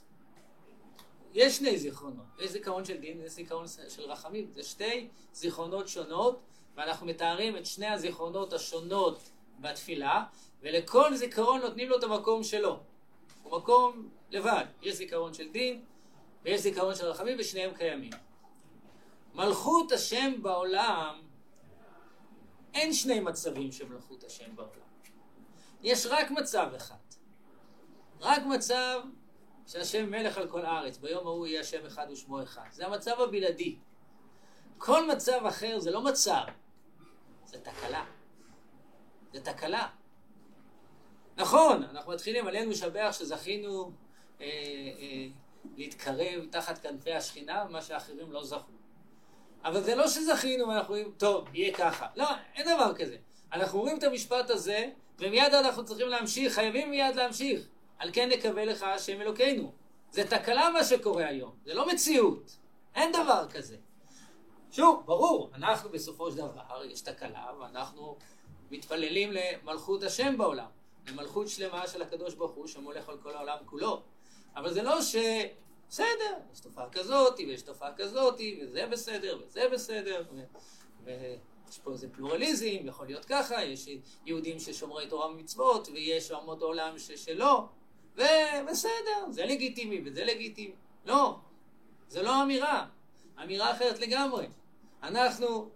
יש 1.34 1.58
שני 1.58 1.78
זיכרונות. 1.78 2.26
יש 2.40 2.52
זיכרון 2.52 2.86
של 2.86 2.98
דין 2.98 3.22
ויש 3.22 3.32
זיכרון 3.32 3.66
של 3.90 4.02
רחמים. 4.02 4.52
זה 4.52 4.64
שתי 4.64 5.08
זיכרונות 5.34 5.88
שונות, 5.88 6.40
ואנחנו 6.76 7.06
מתארים 7.06 7.58
את 7.58 7.66
שני 7.66 7.88
הזיכרונות 7.88 8.54
השונות 8.54 9.20
בתפילה, 9.60 10.24
ולכל 10.62 11.16
זיכרון 11.16 11.62
נותנים 11.62 11.90
לו 11.90 11.98
את 11.98 12.04
המקום 12.04 12.44
שלו. 12.44 12.80
הוא 13.44 13.58
מקום 13.60 14.10
לבד. 14.30 14.66
יש 14.82 14.96
זיכרון 14.96 15.34
של 15.34 15.50
דין 15.50 15.82
ויש 16.44 16.62
זיכרון 16.62 16.96
של 16.96 17.06
רחמים, 17.06 17.38
ושניהם 17.40 17.74
קיימים. 17.74 18.12
מלכות 19.36 19.92
השם 19.92 20.42
בעולם, 20.42 21.22
אין 22.74 22.94
שני 22.94 23.20
מצבים 23.20 23.72
של 23.72 23.90
מלכות 23.90 24.24
השם 24.24 24.56
בעולם. 24.56 24.72
יש 25.84 26.06
רק 26.06 26.32
מצב 26.32 26.70
אחד. 26.78 26.96
רק 28.20 28.42
מצב 28.46 29.02
שהשם 29.68 30.12
מלך 30.12 30.38
על 30.38 30.50
כל 30.50 30.66
הארץ. 30.66 30.98
ביום 30.98 31.28
ההוא 31.28 31.48
יהיה 31.48 31.62
השם 31.62 31.86
אחד 31.86 32.08
ושמו 32.12 32.44
אחד. 32.44 32.68
זה 32.72 32.86
המצב 32.86 33.22
הבלעדי. 33.22 33.76
כל 34.78 35.12
מצב 35.12 35.46
אחר 35.48 35.80
זה 35.80 35.92
לא 35.92 36.02
מצב, 36.02 36.44
זה 37.46 37.58
תקלה. 37.60 38.06
זה 39.34 39.42
תקלה. 39.42 39.88
נכון, 41.38 41.84
אנחנו 41.84 42.12
מתחילים 42.12 42.48
עלינו 42.48 42.72
לשבח 42.72 43.16
שזכינו 43.20 43.92
אה, 44.42 44.46
אה, 44.46 45.28
להתקרב 45.78 46.46
תחת 46.52 46.78
כנפי 46.78 47.14
השכינה, 47.14 47.66
מה 47.70 47.82
שאחרים 47.82 48.32
לא 48.32 48.44
זכו. 48.44 48.72
אבל 49.64 49.84
זה 49.84 49.96
לא 49.96 50.08
שזכינו 50.08 50.68
ואנחנו 50.68 50.96
אומרים, 50.96 51.14
טוב, 51.18 51.48
יהיה 51.54 51.74
ככה. 51.74 52.08
לא, 52.16 52.28
אין 52.56 52.76
דבר 52.76 52.96
כזה. 52.96 53.18
אנחנו 53.54 53.80
אומרים 53.80 53.98
את 53.98 54.04
המשפט 54.04 54.50
הזה, 54.50 54.90
ומיד 55.20 55.54
אנחנו 55.54 55.86
צריכים 55.86 56.08
להמשיך, 56.08 56.54
חייבים 56.54 56.92
מיד 56.92 57.16
להמשיך. 57.16 57.68
על 58.00 58.10
כן 58.14 58.30
נקווה 58.30 58.66
לך 58.66 58.84
השם 58.84 59.22
אלוקינו. 59.22 59.74
זה 60.12 60.28
תקלה 60.28 60.70
מה 60.70 60.84
שקורה 60.84 61.28
היום, 61.28 61.56
זה 61.66 61.74
לא 61.74 61.88
מציאות. 61.88 62.58
אין 62.96 63.12
דבר 63.12 63.48
כזה. 63.50 63.78
שוב, 64.72 65.04
ברור, 65.06 65.50
אנחנו 65.54 65.90
בסופו 65.90 66.32
של 66.32 66.38
דבר, 66.38 66.86
יש 66.86 67.02
תקלה, 67.02 67.52
ואנחנו 67.60 68.18
מתפללים 68.72 69.32
למלכות 69.32 70.04
השם 70.04 70.38
בעולם, 70.38 70.70
למלכות 71.08 71.48
שלמה 71.50 71.88
של 71.88 72.02
הקדוש 72.02 72.34
ברוך 72.34 72.52
הוא 72.52 72.68
שמולך 72.68 73.10
על 73.10 73.18
כל 73.18 73.36
העולם 73.36 73.58
כולו. 73.66 74.02
אבל 74.56 74.74
זה 74.74 74.84
לא 74.84 75.02
ש... 75.02 75.16
בסדר, 75.90 76.38
יש 76.54 76.60
תופעה 76.60 76.90
כזאת, 76.90 77.40
ויש 77.40 77.62
תופעה 77.62 77.94
כזאת, 77.96 78.42
וזה 78.62 78.88
בסדר, 78.88 79.40
וזה 79.46 79.70
בסדר, 79.72 80.24
ו... 80.32 80.44
ויש 81.04 81.80
פה 81.84 81.92
איזה 81.92 82.10
פלורליזם, 82.10 82.88
יכול 82.88 83.06
להיות 83.06 83.26
ככה, 83.26 83.64
יש 83.64 83.90
יהודים 84.26 84.60
ששומרי 84.60 85.08
תורה 85.08 85.28
ומצוות, 85.28 85.88
ויש 85.88 86.32
אומות 86.32 86.62
העולם 86.62 87.00
ש... 87.00 87.12
שלא, 87.12 87.66
ובסדר, 88.18 89.32
זה 89.32 89.46
לגיטימי 89.46 90.02
וזה 90.06 90.24
לגיטימי. 90.26 90.76
לא, 91.06 91.40
זו 92.10 92.24
לא 92.24 92.44
אמירה, 92.44 92.86
אמירה 93.44 93.72
אחרת 93.72 94.00
לגמרי. 94.00 94.48
אנחנו 95.04 95.70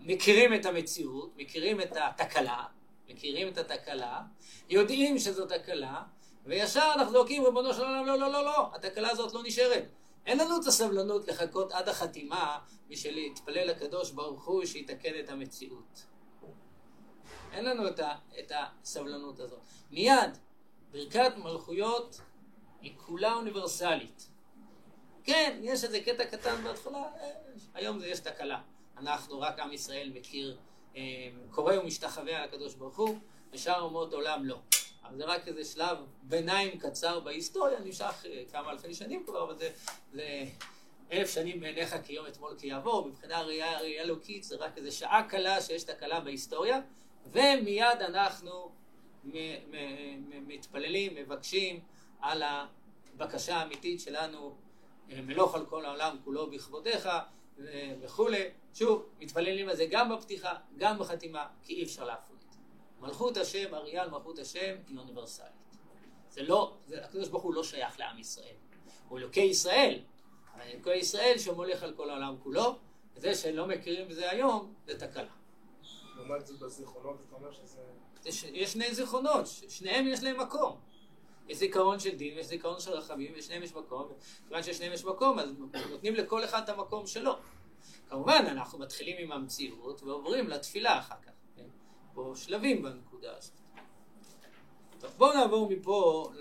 מכירים 0.00 0.54
את 0.54 0.66
המציאות, 0.66 1.32
מכירים 1.36 1.80
את 1.80 1.96
התקלה, 1.96 2.64
מכירים 3.08 3.48
את 3.48 3.58
התקלה, 3.58 4.22
יודעים 4.70 5.18
שזו 5.18 5.46
תקלה, 5.46 6.02
וישר 6.46 6.92
אנחנו 6.94 7.12
זורקים, 7.12 7.44
ריבונו 7.44 7.74
של 7.74 7.84
עולם, 7.84 8.06
לא, 8.06 8.18
לא, 8.18 8.32
לא, 8.32 8.44
לא, 8.44 8.70
התקלה 8.74 9.10
הזאת 9.10 9.34
לא 9.34 9.42
נשארת. 9.42 9.84
אין 10.26 10.38
לנו 10.38 10.60
את 10.60 10.66
הסבלנות 10.66 11.28
לחכות 11.28 11.72
עד 11.72 11.88
החתימה 11.88 12.58
בשביל 12.88 13.14
להתפלל 13.14 13.70
לקדוש 13.70 14.10
ברוך 14.10 14.44
הוא 14.44 14.64
שיתקן 14.64 15.12
את 15.20 15.28
המציאות. 15.28 16.02
אין 17.52 17.64
לנו 17.64 17.88
את, 17.88 18.00
ה, 18.00 18.14
את 18.38 18.52
הסבלנות 18.54 19.40
הזאת. 19.40 19.60
מיד, 19.90 20.38
ברכת 20.94 21.32
מלכויות 21.36 22.20
היא 22.80 22.92
כולה 22.96 23.34
אוניברסלית. 23.34 24.28
כן, 25.24 25.58
יש 25.62 25.84
איזה 25.84 26.00
קטע 26.00 26.24
קטן 26.24 26.64
בהתחלה, 26.64 27.02
אה, 27.02 27.30
היום 27.74 27.98
זה 27.98 28.06
יש 28.06 28.20
תקלה. 28.20 28.60
אנחנו, 28.96 29.40
רק 29.40 29.58
עם 29.58 29.72
ישראל 29.72 30.12
מכיר, 30.14 30.56
אה, 30.96 31.02
קורא 31.50 31.74
ומשתחווה 31.78 32.36
על 32.38 32.44
הקדוש 32.44 32.74
ברוך 32.74 32.96
הוא, 32.96 33.18
ושאר 33.52 33.80
אומות 33.80 34.12
עולם 34.12 34.44
לא. 34.44 34.58
אבל 35.04 35.16
זה 35.16 35.24
רק 35.24 35.48
איזה 35.48 35.64
שלב 35.64 35.98
ביניים 36.22 36.78
קצר 36.78 37.20
בהיסטוריה, 37.20 37.80
נמשך 37.80 38.24
אה, 38.26 38.42
כמה 38.52 38.70
אלפי 38.70 38.94
שנים 38.94 39.24
כבר, 39.26 39.44
אבל 39.44 39.58
זה, 39.58 39.70
זה 40.12 40.44
אלף 41.12 41.34
שנים 41.34 41.60
בעיניך 41.60 41.96
כיום 42.04 42.26
אתמול 42.26 42.54
כי 42.58 42.66
יעבור, 42.66 43.08
מבחינה 43.08 43.42
ראייה, 43.42 43.80
אלוקית 43.80 44.44
זה 44.44 44.56
רק 44.56 44.78
איזה 44.78 44.90
שעה 44.90 45.28
קלה 45.28 45.60
שיש 45.60 45.82
תקלה 45.82 46.20
בהיסטוריה, 46.20 46.80
ומיד 47.32 48.00
אנחנו 48.00 48.73
מתפללים, 50.46 51.14
מבקשים 51.14 51.80
על 52.20 52.42
הבקשה 52.42 53.56
האמיתית 53.56 54.00
שלנו, 54.00 54.56
אה, 55.10 55.22
מלוך 55.22 55.54
על 55.54 55.66
כל 55.66 55.84
העולם 55.84 56.16
כולו 56.24 56.50
בכבודיך 56.50 57.08
וכולי. 58.00 58.50
שוב, 58.74 59.06
מתפללים 59.20 59.68
על 59.68 59.76
זה 59.76 59.86
גם 59.90 60.16
בפתיחה, 60.16 60.54
גם 60.76 60.98
בחתימה, 60.98 61.46
כי 61.62 61.74
אי 61.74 61.82
אפשר 61.82 62.04
להפריד. 62.04 62.38
מלכות 63.00 63.36
השם, 63.36 63.74
אריאל 63.74 64.10
מלכות 64.10 64.38
השם, 64.38 64.76
היא 64.88 64.98
אוניברסלית. 64.98 65.48
זה 66.30 66.42
לא, 66.42 66.76
זה, 66.86 67.04
הקדוש 67.04 67.28
ברוך 67.28 67.42
הוא 67.42 67.54
לא 67.54 67.64
שייך 67.64 68.00
לעם 68.00 68.18
ישראל. 68.18 68.54
הוא 69.08 69.18
אלוקי 69.18 69.40
ישראל, 69.40 70.00
אבל 70.54 70.62
אלוקי 70.62 70.94
ישראל 70.94 71.38
שמולך 71.38 71.82
על 71.82 71.94
כל 71.96 72.10
העולם 72.10 72.36
כולו, 72.42 72.78
וזה 73.14 73.34
שלא 73.34 73.66
מכירים 73.66 74.08
בזה 74.08 74.30
היום, 74.30 74.74
זה 74.86 74.98
תקלה. 74.98 75.32
לעומת 76.16 76.46
זאת 76.46 76.58
בזיכרונות, 76.58 77.16
אתה 77.26 77.36
אומר 77.36 77.52
שזה... 77.52 77.80
יש 78.26 78.72
שני 78.72 78.94
זיכרונות, 78.94 79.46
שניהם 79.68 80.06
יש 80.06 80.22
להם 80.22 80.40
מקום. 80.40 80.80
יש 81.48 81.58
זיכרון 81.58 82.00
של 82.00 82.16
דין 82.16 82.36
ויש 82.36 82.46
זיכרון 82.46 82.80
של 82.80 82.90
רחמים, 82.90 83.32
ושניהם 83.36 83.62
יש 83.62 83.74
מקום, 83.74 84.12
וכיוון 84.42 84.62
ששניהם 84.62 84.92
יש 84.92 85.04
מקום, 85.04 85.38
אז 85.38 85.48
נותנים 85.90 86.14
לכל 86.14 86.44
אחד 86.44 86.62
את 86.62 86.68
המקום 86.68 87.06
שלו. 87.06 87.36
כמובן, 88.08 88.44
אנחנו 88.48 88.78
מתחילים 88.78 89.16
עם 89.18 89.32
המציאות 89.32 90.02
ועוברים 90.02 90.48
לתפילה 90.48 90.98
אחר 90.98 91.14
כך. 91.26 91.32
כן? 91.56 91.66
פה 92.14 92.32
שלבים 92.36 92.82
בנקודה 92.82 93.36
הזאת. 93.36 93.52
טוב, 95.00 95.10
בואו 95.16 95.32
נעבור 95.32 95.70
מפה 95.70 96.32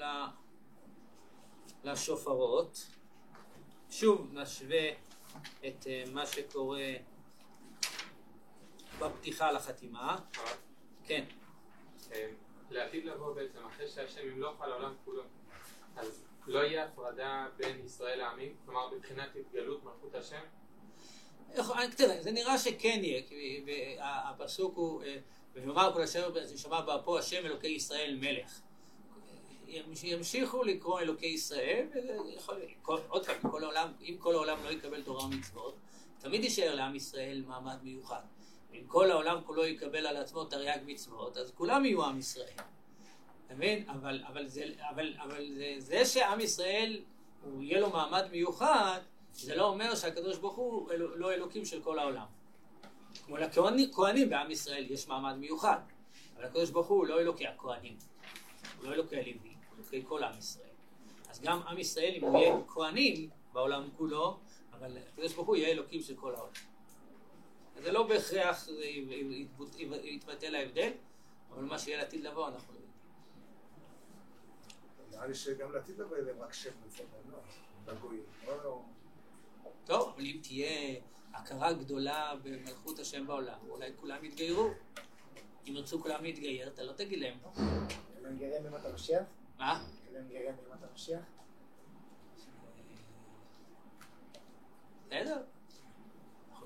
לשופרות. 1.83 2.87
שוב 3.89 4.29
נשווה 4.33 4.89
את 5.67 5.87
אה, 5.87 6.03
מה 6.11 6.25
שקורה 6.25 6.93
בפתיחה 8.99 9.51
לחתימה. 9.51 10.17
כן. 11.03 11.23
אה, 12.13 12.29
לעתיד 12.69 13.05
לבוא 13.05 13.33
בעצם, 13.33 13.59
אחרי 13.65 13.87
שהשם 13.87 14.27
ימלוך 14.27 14.61
על 14.61 14.71
העולם 14.71 14.93
כולו, 15.05 15.23
אז 15.95 16.23
לא 16.47 16.59
יהיה 16.59 16.85
הפרדה 16.85 17.47
בין 17.57 17.85
ישראל 17.85 18.17
לעמים? 18.17 18.55
כלומר, 18.65 18.95
מבחינת 18.95 19.29
התגלות 19.35 19.83
מלכות 19.83 20.15
השם? 20.15 20.41
תראה, 21.95 22.21
זה 22.21 22.31
נראה 22.31 22.57
שכן 22.57 22.99
יהיה, 23.03 23.21
כי 23.27 23.65
הפסוק 23.99 24.77
הוא, 24.77 25.03
אה, 25.03 25.17
ויאמר 25.53 25.93
כל 25.93 26.01
אשר 26.01 26.31
שמע 26.55 26.81
באפו 26.81 27.17
השם 27.17 27.45
אלוקי 27.45 27.67
ישראל 27.67 28.17
מלך. 28.21 28.59
ימשיכו 30.03 30.63
לקרוא 30.63 30.99
אלוקי 30.99 31.25
ישראל, 31.25 31.87
עוד 33.09 33.25
פעם, 33.25 33.93
אם 34.01 34.15
כל 34.19 34.33
העולם 34.35 34.63
לא 34.63 34.69
יקבל 34.69 35.01
תורה 35.01 35.25
ומצוות, 35.25 35.75
תמיד 36.19 36.43
יישאר 36.43 36.75
לעם 36.75 36.95
ישראל 36.95 37.43
מעמד 37.47 37.77
מיוחד. 37.83 38.21
אם 38.73 38.87
כל 38.87 39.11
העולם 39.11 39.37
כולו 39.45 39.65
יקבל 39.65 40.07
על 40.07 40.17
עצמו 40.17 40.45
תרי"ג 40.45 40.79
מצוות, 40.85 41.37
אז 41.37 41.51
כולם 41.51 41.85
יהיו 41.85 42.05
עם 42.05 42.19
ישראל. 42.19 42.53
אתה 43.45 43.53
מבין? 43.53 43.89
אבל, 43.89 44.23
אבל, 44.27 44.47
זה, 44.47 44.65
אבל, 44.89 45.13
אבל 45.23 45.53
זה, 45.53 45.75
זה 45.77 46.05
שעם 46.05 46.39
ישראל, 46.39 47.01
הוא 47.43 47.63
יהיה 47.63 47.79
לו 47.79 47.89
מעמד 47.89 48.25
מיוחד, 48.31 48.99
זה 49.33 49.55
לא 49.55 49.67
אומר 49.67 49.95
שהקדוש 49.95 50.37
ברוך 50.37 50.55
הוא 50.55 50.91
אלו, 50.91 51.15
לא 51.15 51.33
אלוקים 51.33 51.65
של 51.65 51.81
כל 51.81 51.99
העולם. 51.99 52.25
כמו 53.25 53.37
לכהנים 53.37 54.29
בעם 54.29 54.51
ישראל 54.51 54.91
יש 54.91 55.07
מעמד 55.07 55.35
מיוחד, 55.35 55.79
אבל 56.35 56.45
הקדוש 56.45 56.69
ברוך 56.69 56.87
הוא 56.87 57.07
לא 57.07 57.19
אלוקי 57.19 57.47
הכהנים, 57.47 57.97
הוא 58.77 58.85
לא 58.85 58.93
אלוקי 58.93 59.15
הלווים, 59.15 59.37
הוא 59.69 59.77
אלוקי 59.77 60.03
כל 60.07 60.23
עם 60.23 60.37
ישראל. 60.37 60.69
אז 61.29 61.41
גם 61.41 61.61
עם 61.67 61.79
ישראל, 61.79 62.13
אם 62.15 62.23
הוא 62.23 62.39
יהיה 62.39 62.55
כהנים 62.67 63.29
בעולם 63.53 63.89
כולו, 63.97 64.37
אבל 64.73 64.97
הקדוש 65.13 65.33
ברוך 65.33 65.47
הוא 65.47 65.55
יהיה 65.55 65.69
אלוקים 65.69 66.01
של 66.01 66.15
כל 66.15 66.35
העולם. 66.35 66.72
זה 67.81 67.91
לא 67.91 68.07
בהכרח 68.07 68.67
יתבטל 70.03 70.55
ההבדל, 70.55 70.91
אבל 71.51 71.63
מה 71.63 71.79
שיהיה 71.79 71.97
לעתיד 71.97 72.23
לבוא 72.23 72.47
אנחנו 72.47 72.73
לא 72.73 72.79
יודעים. 72.79 72.93
נראה 75.11 75.27
לי 75.27 75.35
שגם 75.35 75.71
לעתיד 75.71 75.99
לבוא 75.99 76.17
יהיה 76.17 76.25
להם 76.25 76.41
רק 76.41 76.53
שם 76.53 76.69
לא? 77.31 77.37
לגויים. 77.93 78.23
לא- 78.47 78.81
טוב, 79.85 80.13
אבל 80.15 80.25
אם 80.25 80.39
תהיה 80.43 80.99
הכרה 81.33 81.73
גדולה 81.73 82.33
במלכות 82.43 82.99
השם 82.99 83.27
בעולם, 83.27 83.57
אולי 83.69 83.91
כולם 83.95 84.25
יתגיירו. 84.25 84.69
אם 85.67 85.73
ירצו 85.75 86.01
כולם 86.01 86.23
להתגייר, 86.23 86.67
אתה 86.67 86.83
לא 86.83 86.93
תגיד 86.93 87.19
להם, 87.19 87.37
לא? 87.43 87.49
הם 88.25 88.37
גרים 88.37 88.63
בימות 88.63 88.85
המשיח? 88.85 89.23
מה? 89.57 89.85
הם 90.15 90.27
גרים 90.29 90.55
בימות 90.55 90.83
המשיח? 90.91 91.21
בסדר. 95.07 95.41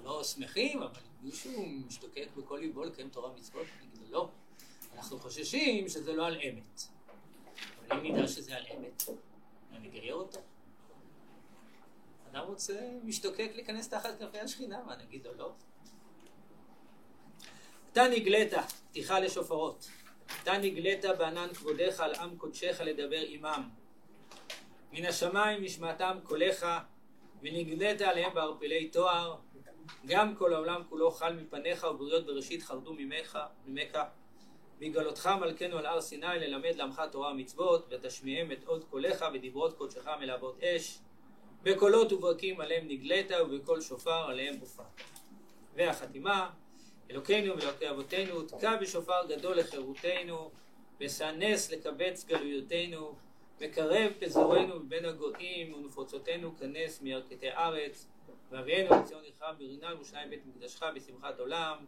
לא 0.08 0.24
שמחים, 0.24 0.82
אבל 0.82 1.02
מישהו 1.22 1.66
משתוקק 1.88 2.28
בכל 2.38 2.58
ליבו 2.58 2.84
לקיים 2.84 3.10
תורה 3.10 3.32
ומצוות, 3.32 3.68
נגיד 3.82 4.00
לו 4.10 4.12
לא. 4.12 4.30
אנחנו 4.96 5.20
חוששים 5.20 5.90
שזה 5.90 6.14
לא 6.14 6.28
על 6.28 6.36
אמת. 6.36 6.82
אבל 7.88 8.00
אם 8.00 8.16
נדע 8.16 8.28
שזה 8.28 8.56
על 8.56 8.66
אמת, 8.78 9.04
נגייר 9.82 10.16
אותו. 10.16 10.40
אדם 12.32 12.44
רוצה, 12.44 12.90
משתוקק 13.04 13.52
להיכנס 13.56 13.90
תחת 13.90 14.20
כנפי 14.20 14.40
השכינה, 14.40 14.84
מה 14.84 14.96
נגיד 14.96 15.26
לו 15.26 15.34
לא? 15.34 15.54
אתה 17.92 18.08
נגלית, 18.08 18.54
פתיחה 18.90 19.20
לשופרות. 19.20 19.88
אתה 20.44 20.58
נגלית 20.58 21.06
בענן 21.18 21.54
כבודיך 21.54 22.00
על 22.00 22.16
עם 22.16 22.38
קודשך 22.38 22.82
לדבר 22.84 23.22
עמם. 23.28 23.70
מן 24.92 25.06
השמיים 25.06 25.64
נשמעתם 25.64 26.18
קולך, 26.24 26.66
ונגלית 27.42 28.02
עליהם 28.02 28.34
בערפלי 28.34 28.90
תואר. 28.90 29.47
גם 30.06 30.36
כל 30.36 30.54
העולם 30.54 30.82
כולו 30.90 31.12
חל 31.12 31.34
מפניך 31.34 31.84
ובריות 31.84 32.26
בראשית 32.26 32.64
חרדו 32.64 32.94
ממך, 32.94 33.40
ממך. 33.66 33.98
בגלותך 34.80 35.30
מלכנו 35.40 35.78
על 35.78 35.86
הר 35.86 36.02
סיני 36.02 36.28
ללמד 36.40 36.76
לעמך 36.76 37.02
תורה 37.12 37.32
ומצוות, 37.32 37.88
ותשמיעם 37.90 38.52
את 38.52 38.64
עוד 38.66 38.84
קולך 38.84 39.26
ודיברות 39.34 39.78
קודשך 39.78 40.08
מלהבות 40.20 40.64
אש. 40.64 41.00
בקולות 41.64 42.14
וברקים 42.14 42.62
עליהם 42.62 42.88
נגלית, 42.88 43.32
ובקול 43.32 43.82
שופר 43.82 44.30
עליהם 44.30 44.56
הופעת. 44.60 45.02
והחתימה, 45.76 46.50
אלוקינו 47.12 47.58
ואלוקי 47.58 47.90
אבותינו, 47.90 48.42
תקע 48.42 48.76
בשופר 48.76 49.26
גדול 49.30 49.58
לחירותנו, 49.58 50.52
ושא 51.00 51.32
נס 51.38 51.72
לקבץ 51.72 52.26
גלויותינו, 52.26 53.16
וקרב 53.60 54.12
פזורנו 54.20 54.80
מבין 54.80 55.06
הגויים, 55.06 55.74
ונפוצותינו 55.74 56.58
כנס 56.58 57.02
מירכתי 57.02 57.52
ארץ, 57.52 58.08
ואבינו 58.50 58.90
לציון 58.96 59.24
עירך 59.24 59.44
ברינה 59.58 59.92
ירושלים 59.92 60.30
בית 60.30 60.46
מקדשך 60.46 60.84
בשמחת 60.96 61.40
עולם. 61.40 61.86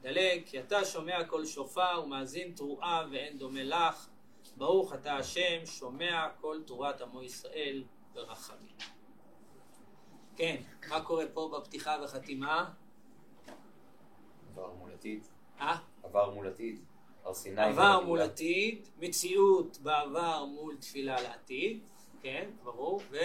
דלג, 0.00 0.42
כי 0.46 0.60
אתה 0.60 0.84
שומע 0.84 1.24
קול 1.24 1.46
שופר 1.46 2.02
ומאזין 2.04 2.52
תרועה 2.56 3.06
ואין 3.10 3.38
דומה 3.38 3.62
לך. 3.62 4.08
ברוך 4.56 4.94
אתה 4.94 5.16
השם, 5.16 5.66
שומע 5.66 6.28
כל 6.40 6.60
תורת 6.66 7.00
עמו 7.00 7.22
ישראל 7.22 7.84
ברחמים. 8.14 8.76
כן, 10.36 10.56
מה 10.88 11.04
קורה 11.04 11.24
פה 11.32 11.58
בפתיחה 11.58 11.96
וחתימה? 12.04 12.70
עבר 14.50 14.72
מול 14.72 14.92
עתיד. 14.92 15.26
אה? 15.60 15.76
עבר 16.02 16.30
מול 16.30 16.46
עתיד. 16.46 16.84
הר 17.24 17.34
סיני. 17.34 17.62
עבר 17.62 18.00
מול 18.04 18.20
עתיד, 18.20 18.88
מציאות 18.98 19.78
בעבר 19.78 20.44
מול 20.44 20.76
תפילה 20.76 21.22
לעתיד, 21.22 21.80
כן, 22.22 22.50
ברור, 22.64 23.00
ו... 23.10 23.16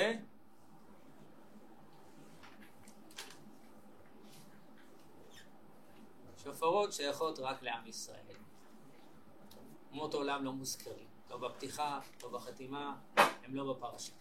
שופרות 6.60 6.94
שייכות 6.94 7.40
רק 7.40 7.64
לעם 7.64 7.88
ישראל. 7.88 8.36
אומות 9.92 10.14
העולם 10.14 10.46
לא 10.46 10.54
מוזכרים, 10.54 11.08
לא 11.30 11.38
בפתיחה, 11.38 12.00
לא 12.24 12.30
בחתימה, 12.30 12.96
הם 13.18 13.56
לא 13.56 13.74
בפרשה. 13.74 14.12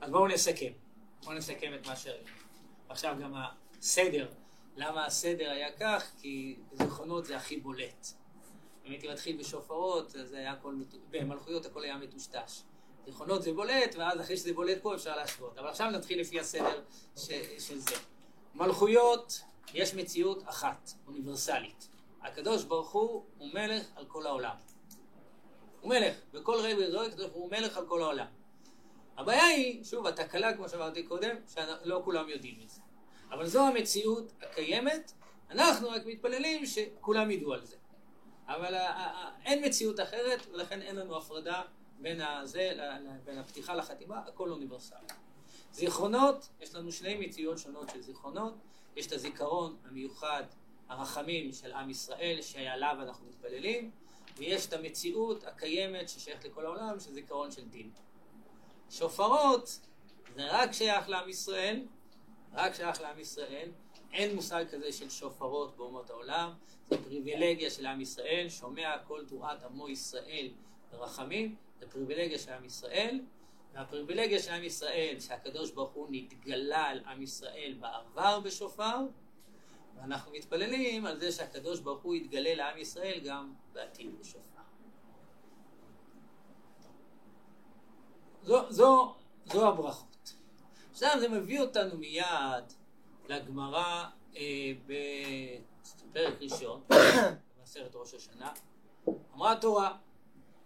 אז 0.00 0.10
בואו 0.10 0.26
נסכם, 0.26 0.72
בואו 1.24 1.34
נסכם 1.34 1.74
את 1.74 1.86
מה 1.86 1.96
שראינו. 1.96 2.28
עכשיו 2.88 3.16
גם 3.20 3.34
הסדר, 3.78 4.28
למה 4.76 5.06
הסדר 5.06 5.50
היה 5.50 5.72
כך? 5.72 6.10
כי 6.20 6.56
זיכרונות 6.72 7.24
זה 7.24 7.36
הכי 7.36 7.56
בולט. 7.56 8.06
אם 8.84 8.90
הייתי 8.90 9.12
מתחיל 9.12 9.36
בשופרות, 9.36 10.16
אז 10.16 10.32
היה 10.32 10.52
הכל, 10.52 10.74
במלכויות 11.10 11.66
הכל 11.66 11.82
היה 11.82 11.96
מטושטש. 11.96 12.62
זיכרונות 13.04 13.42
זה 13.42 13.52
בולט, 13.52 13.94
ואז 13.98 14.20
אחרי 14.20 14.36
שזה 14.36 14.52
בולט 14.52 14.82
פה 14.82 14.94
אפשר 14.94 15.16
להשוות. 15.16 15.58
אבל 15.58 15.68
עכשיו 15.68 15.90
נתחיל 15.90 16.20
לפי 16.20 16.40
הסדר 16.40 16.82
ש, 17.16 17.28
של 17.58 17.78
זה. 17.78 17.96
מלכויות, 18.54 19.40
יש 19.74 19.94
מציאות 19.94 20.42
אחת, 20.44 20.90
אוניברסלית. 21.06 21.88
הקדוש 22.22 22.64
ברוך 22.64 22.90
הוא 22.90 23.24
הוא 23.38 23.48
מלך 23.54 23.86
על 23.96 24.04
כל 24.08 24.26
העולם. 24.26 24.54
הוא 25.80 25.90
מלך, 25.90 26.16
בכל 26.32 26.60
רגע 26.62 26.86
וזוהר 26.86 27.06
הקדוש 27.06 27.26
ברוך 27.26 27.36
הוא 27.36 27.50
מלך 27.50 27.76
על 27.76 27.86
כל 27.86 28.02
העולם. 28.02 28.26
הבעיה 29.16 29.44
היא, 29.44 29.84
שוב, 29.84 30.06
התקלה, 30.06 30.56
כמו 30.56 30.68
שאמרתי 30.68 31.02
קודם, 31.02 31.36
שלא 31.54 32.00
כולם 32.04 32.28
יודעים 32.28 32.60
את 32.64 32.70
זה. 32.70 32.80
אבל 33.30 33.46
זו 33.46 33.66
המציאות 33.66 34.32
הקיימת, 34.42 35.12
אנחנו 35.50 35.88
רק 35.88 36.06
מתפללים 36.06 36.66
שכולם 36.66 37.30
ידעו 37.30 37.52
על 37.52 37.66
זה. 37.66 37.76
אבל 38.48 38.74
אין 39.44 39.66
מציאות 39.66 40.00
אחרת, 40.00 40.46
ולכן 40.52 40.82
אין 40.82 40.96
לנו 40.96 41.16
הפרדה 41.16 41.62
בין, 41.98 42.20
הזה, 42.20 42.72
בין 43.24 43.38
הפתיחה 43.38 43.74
לחתימה, 43.74 44.18
הכל 44.18 44.50
אוניברסלי. 44.50 44.98
זיכרונות, 45.72 46.48
יש 46.60 46.74
לנו 46.74 46.92
שני 46.92 47.26
מציאות 47.26 47.58
שונות 47.58 47.88
של 47.88 48.02
זיכרונות, 48.02 48.54
יש 48.96 49.06
את 49.06 49.12
הזיכרון 49.12 49.76
המיוחד, 49.84 50.42
הרחמים 50.88 51.52
של 51.52 51.72
עם 51.72 51.90
ישראל, 51.90 52.42
שעליו 52.42 52.96
אנחנו 53.02 53.26
מתפללים, 53.28 53.90
ויש 54.36 54.66
את 54.66 54.72
המציאות 54.72 55.44
הקיימת 55.44 56.08
ששייכת 56.08 56.44
לכל 56.44 56.66
העולם, 56.66 57.00
שזה 57.00 57.12
זיכרון 57.12 57.50
של 57.50 57.68
דין. 57.68 57.90
שופרות 58.90 59.80
זה 60.34 60.46
רק 60.50 60.72
שייך 60.72 61.08
לעם 61.08 61.28
ישראל, 61.28 61.86
רק 62.52 62.74
שייך 62.74 63.00
לעם 63.00 63.18
ישראל, 63.18 63.68
אין 64.12 64.34
מושג 64.34 64.64
כזה 64.70 64.92
של 64.92 65.10
שופרות 65.10 65.76
באומות 65.76 66.10
העולם, 66.10 66.52
זה 66.90 67.04
פריבילגיה 67.04 67.70
של 67.70 67.86
עם 67.86 68.00
ישראל, 68.00 68.48
שומע 68.48 68.98
כל 69.06 69.24
תורת 69.28 69.62
עמו 69.62 69.88
ישראל 69.88 70.48
ברחמים, 70.90 71.54
זה 71.80 71.86
פריבילגיה 71.86 72.38
של 72.38 72.52
עם 72.52 72.64
ישראל, 72.64 73.20
והפריבילגיה 73.76 74.42
של 74.42 74.52
עם 74.52 74.64
ישראל, 74.64 75.16
שהקדוש 75.20 75.70
ברוך 75.70 75.90
הוא 75.90 76.06
נתגלה 76.10 76.84
על 76.84 77.00
עם 77.06 77.22
ישראל 77.22 77.74
בעבר 77.80 78.40
בשופר, 78.40 78.96
ואנחנו 79.96 80.32
מתפללים 80.32 81.06
על 81.06 81.18
זה 81.18 81.32
שהקדוש 81.32 81.80
ברוך 81.80 82.02
הוא 82.02 82.14
יתגלה 82.14 82.54
לעם 82.54 82.78
ישראל 82.78 83.20
גם 83.24 83.52
בעתיד 83.72 84.18
בשופר. 84.20 84.40
זו, 88.42 88.72
זו, 88.72 89.14
זו 89.52 89.68
הברכות. 89.68 90.34
עכשיו 90.90 91.16
זה 91.20 91.28
מביא 91.28 91.60
אותנו 91.60 91.98
מיד 91.98 92.64
לגמרא 93.28 94.04
אה, 94.36 94.72
בפרק 94.86 96.34
ראשון, 96.40 96.80
במסכת 97.60 97.94
ראש 97.94 98.14
השנה. 98.14 98.52
אמרה 99.34 99.52
התורה, 99.52 99.96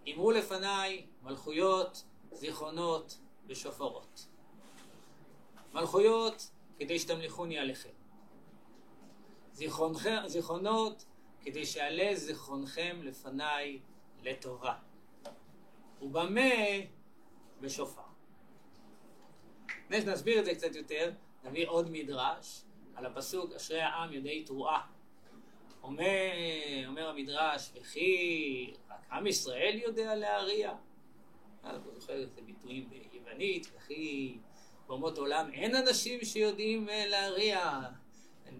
אמרו 0.07 0.31
לפניי 0.31 1.05
מלכויות, 1.23 2.03
זיכרונות 2.31 3.17
ושופרות. 3.47 4.27
מלכויות 5.73 6.51
כדי 6.79 6.99
שתמליכוני 6.99 7.59
עליכם. 7.59 7.89
זיכרונות 10.27 11.05
כדי 11.41 11.65
שעלה 11.65 12.15
זיכרונכם 12.15 12.99
לפניי 13.03 13.79
לטובה. 14.23 14.73
ובמה 16.01 16.41
בשופר. 17.61 18.01
לפני 19.85 20.01
שנסביר 20.01 20.39
את 20.39 20.45
זה 20.45 20.55
קצת 20.55 20.75
יותר, 20.75 21.11
נביא 21.43 21.67
עוד 21.67 21.89
מדרש 21.91 22.61
על 22.95 23.05
הפסוק 23.05 23.53
אשרי 23.53 23.81
העם 23.81 24.13
יודעי 24.13 24.43
תרועה. 24.43 24.87
אומר, 25.83 26.31
אומר 26.87 27.09
המדרש, 27.09 27.71
וכי 27.75 28.73
רק 28.89 28.99
עם 29.11 29.27
ישראל 29.27 29.79
יודע 29.83 30.15
להריע? 30.15 30.73
אני 31.63 31.73
לא 31.73 31.99
זוכר 31.99 32.23
את 32.23 32.39
ביטויים 32.45 32.89
ביוונית, 32.89 33.67
וכי 33.75 34.37
באומות 34.87 35.17
עולם 35.17 35.49
אין 35.53 35.75
אנשים 35.75 36.25
שיודעים 36.25 36.87
להריע. 37.07 37.81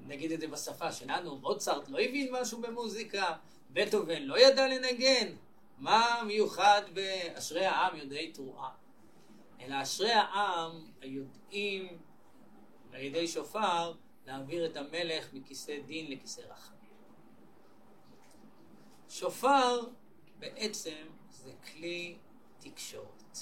נגיד 0.08 0.32
את 0.32 0.40
זה 0.40 0.48
בשפה 0.48 0.92
שלנו, 0.92 1.38
מוצרט 1.38 1.90
לא 1.90 2.00
הבין 2.00 2.36
משהו 2.42 2.62
במוזיקה, 2.62 3.36
בטהובן 3.74 4.22
לא 4.22 4.40
ידע 4.40 4.68
לנגן. 4.68 5.36
מה 5.78 6.22
מיוחד 6.28 6.82
באשרי 6.94 7.66
העם 7.66 7.96
יודעי 7.96 8.32
תרועה? 8.32 8.72
אלא 9.62 9.82
אשרי 9.82 10.12
העם 10.12 10.72
היודעים 11.02 11.98
על 12.94 13.02
ידי 13.02 13.28
שופר 13.28 13.94
להעביר 14.28 14.66
את 14.66 14.78
המלך 14.78 15.34
מכיסא 15.34 15.80
דין 15.86 16.12
לכיסא 16.12 16.42
רחמים. 16.42 16.90
שופר 19.10 19.82
בעצם 20.40 21.06
זה 21.30 21.52
כלי 21.72 22.16
תקשורת. 22.62 23.38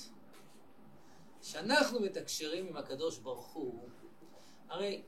כשאנחנו 1.42 2.00
מתקשרים 2.00 2.68
עם 2.68 2.78
הקדוש 2.78 3.18
ברוך 3.18 3.48
הוא, 3.48 3.90
הרי, 4.70 5.04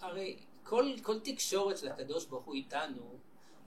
הרי 0.00 0.38
כל, 0.62 0.92
כל 1.02 1.20
תקשורת 1.20 1.78
של 1.78 1.88
הקדוש 1.88 2.26
ברוך 2.26 2.44
הוא 2.44 2.54
איתנו 2.54 3.18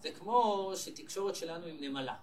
זה 0.01 0.11
כמו 0.11 0.71
שתקשורת 0.75 1.35
שלנו 1.35 1.65
עם 1.65 1.77
נמלה. 1.79 2.15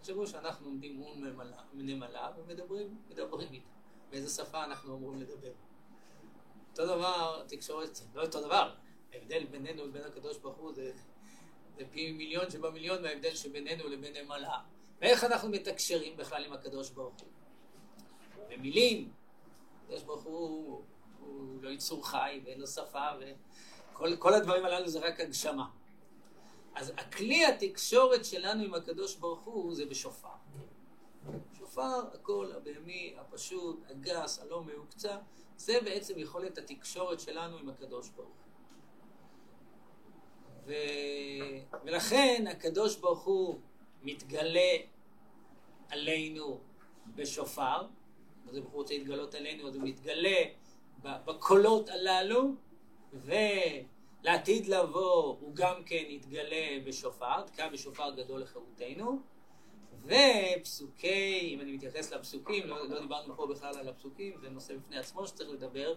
תחשבו 0.00 0.26
שאנחנו 0.26 0.66
עומדים 0.66 0.96
מול 0.96 1.16
נמלה- 1.16 1.62
נמלה 1.72 2.30
ומדברים 2.38 2.96
מדברים 3.08 3.52
איתה. 3.52 3.68
באיזה 4.10 4.42
שפה 4.44 4.64
אנחנו 4.64 4.96
אמורים 4.96 5.20
לדבר. 5.20 5.52
אותו 6.70 6.86
דבר, 6.86 7.44
תקשורת, 7.48 8.00
לא 8.14 8.22
אותו 8.22 8.40
דבר, 8.40 8.74
ההבדל 9.12 9.44
בינינו 9.44 9.86
לבין 9.86 10.02
הקדוש 10.02 10.38
ברוך 10.38 10.56
הוא 10.56 10.72
זה, 10.72 10.92
זה 11.78 11.84
פי 11.90 12.12
מיליון 12.12 12.50
שבמיליון 12.50 13.02
מההבדל 13.02 13.34
שבינינו 13.34 13.88
לבין 13.88 14.24
נמלה. 14.24 14.58
ואיך 15.00 15.24
אנחנו 15.24 15.48
מתקשרים 15.48 16.16
בכלל 16.16 16.44
עם 16.44 16.52
הקדוש 16.52 16.90
ברוך 16.90 17.20
הוא? 17.20 17.28
במילים. 18.48 19.10
הקדוש 19.84 20.02
ברוך 20.02 20.22
הוא, 20.22 20.82
הוא 21.20 21.62
לא 21.62 21.70
יצור 21.70 22.08
חי 22.08 22.40
ואין 22.44 22.60
לו 22.60 22.66
שפה 22.66 23.06
וכל 23.20 24.16
כל 24.16 24.34
הדברים 24.34 24.64
הללו 24.64 24.88
זה 24.88 24.98
רק 24.98 25.20
הגשמה. 25.20 25.68
אז 26.74 26.92
הכלי 26.96 27.46
התקשורת 27.46 28.24
שלנו 28.24 28.64
עם 28.64 28.74
הקדוש 28.74 29.16
ברוך 29.16 29.40
הוא 29.40 29.74
זה 29.74 29.86
בשופר. 29.86 30.28
שופר, 31.58 32.06
הקול 32.14 32.52
הבהמי, 32.52 33.14
הפשוט, 33.18 33.80
הגס, 33.90 34.38
הלא 34.38 34.64
מהוקצע, 34.64 35.18
זה 35.56 35.80
בעצם 35.84 36.18
יכולת 36.18 36.58
התקשורת 36.58 37.20
שלנו 37.20 37.58
עם 37.58 37.68
הקדוש 37.68 38.08
ברוך 38.08 38.28
הוא. 38.28 38.46
ו... 40.66 40.72
ולכן 41.84 42.44
הקדוש 42.50 42.96
ברוך 42.96 43.24
הוא 43.24 43.60
מתגלה 44.02 44.76
עלינו 45.88 46.60
בשופר, 47.14 47.86
ברוך 48.44 48.64
הוא 48.64 48.72
רוצה 48.72 48.94
להתגלות 48.94 49.34
עלינו, 49.34 49.68
אז 49.68 49.76
הוא 49.76 49.84
מתגלה 49.84 50.38
בקולות 51.02 51.88
הללו, 51.88 52.54
ולעתיד 53.12 54.66
לבוא 54.66 55.36
הוא 55.40 55.54
גם 55.54 55.84
כן 55.86 56.04
יתגלה 56.08 56.78
בשופר, 56.84 57.42
תקע 57.42 57.68
בשופר 57.68 58.10
גדול 58.10 58.40
לחירותנו, 58.40 59.20
ופסוקי, 60.02 61.50
אם 61.54 61.60
אני 61.60 61.72
מתייחס 61.72 62.12
לפסוקים, 62.12 62.66
לא, 62.66 62.88
לא 62.88 63.00
דיברנו 63.00 63.36
פה 63.36 63.46
בכלל 63.46 63.78
על 63.78 63.88
הפסוקים, 63.88 64.32
זה 64.40 64.50
נושא 64.50 64.76
בפני 64.76 64.98
עצמו 64.98 65.26
שצריך 65.26 65.50
לדבר, 65.50 65.94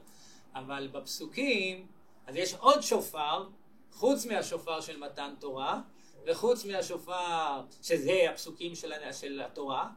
אבל 0.55 0.87
בפסוקים, 0.87 1.87
אז 2.27 2.35
יש 2.35 2.53
עוד 2.53 2.81
שופר, 2.81 3.47
חוץ 3.91 4.25
מהשופר 4.25 4.81
של 4.81 4.99
מתן 4.99 5.33
תורה, 5.39 5.81
וחוץ 6.25 6.65
מהשופר, 6.65 7.61
שזה 7.81 8.29
הפסוקים 8.29 8.75
של, 8.75 8.91
של 9.11 9.41
התורה, 9.41 9.89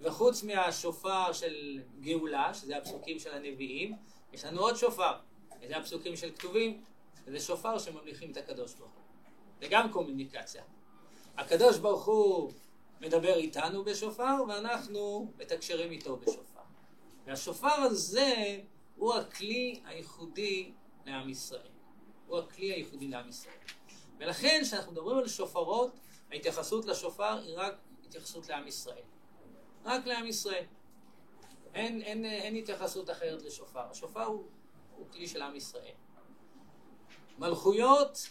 וחוץ 0.00 0.42
מהשופר 0.42 1.32
של 1.32 1.80
גאולה, 2.00 2.54
שזה 2.54 2.76
הפסוקים 2.76 3.18
של 3.18 3.34
הנביאים, 3.34 3.96
יש 4.32 4.44
לנו 4.44 4.60
עוד 4.60 4.76
שופר, 4.76 5.12
וזה 5.62 5.76
הפסוקים 5.76 6.16
של 6.16 6.30
כתובים, 6.30 6.82
וזה 7.24 7.40
שופר 7.40 7.78
שממליכים 7.78 8.30
את 8.30 8.36
הקדוש 8.36 8.74
ברוך 8.74 8.92
הוא. 8.92 9.02
זה 9.60 9.66
גם 9.70 9.92
קומוניקציה. 9.92 10.62
הקדוש 11.36 11.78
ברוך 11.78 12.04
הוא 12.04 12.52
מדבר 13.00 13.34
איתנו 13.34 13.84
בשופר, 13.84 14.34
ואנחנו 14.48 15.32
מתקשרים 15.38 15.90
איתו 15.90 16.16
בשופר. 16.16 16.60
והשופר 17.26 17.72
הזה 17.72 18.58
הוא 18.96 19.14
הכלי 19.14 19.80
הייחודי 19.84 20.72
לעם 21.06 21.28
ישראל. 21.28 21.68
הוא 22.26 22.38
הכלי 22.38 22.72
הייחודי 22.72 23.08
לעם 23.08 23.28
ישראל. 23.28 23.54
ולכן 24.18 24.60
כשאנחנו 24.62 24.92
מדברים 24.92 25.18
על 25.18 25.28
שופרות, 25.28 25.98
ההתייחסות 26.30 26.84
לשופר 26.84 27.38
היא 27.38 27.54
רק 27.56 27.74
התייחסות 28.06 28.48
לעם 28.48 28.66
ישראל. 28.66 29.02
רק 29.84 30.06
לעם 30.06 30.26
ישראל. 30.26 30.64
אין, 31.74 32.02
אין, 32.02 32.24
אין 32.24 32.56
התייחסות 32.56 33.10
אחרת 33.10 33.42
לשופר. 33.42 33.90
השופר 33.90 34.24
הוא, 34.24 34.44
הוא 34.96 35.06
כלי 35.12 35.28
של 35.28 35.42
עם 35.42 35.56
ישראל. 35.56 35.94
מלכויות 37.38 38.28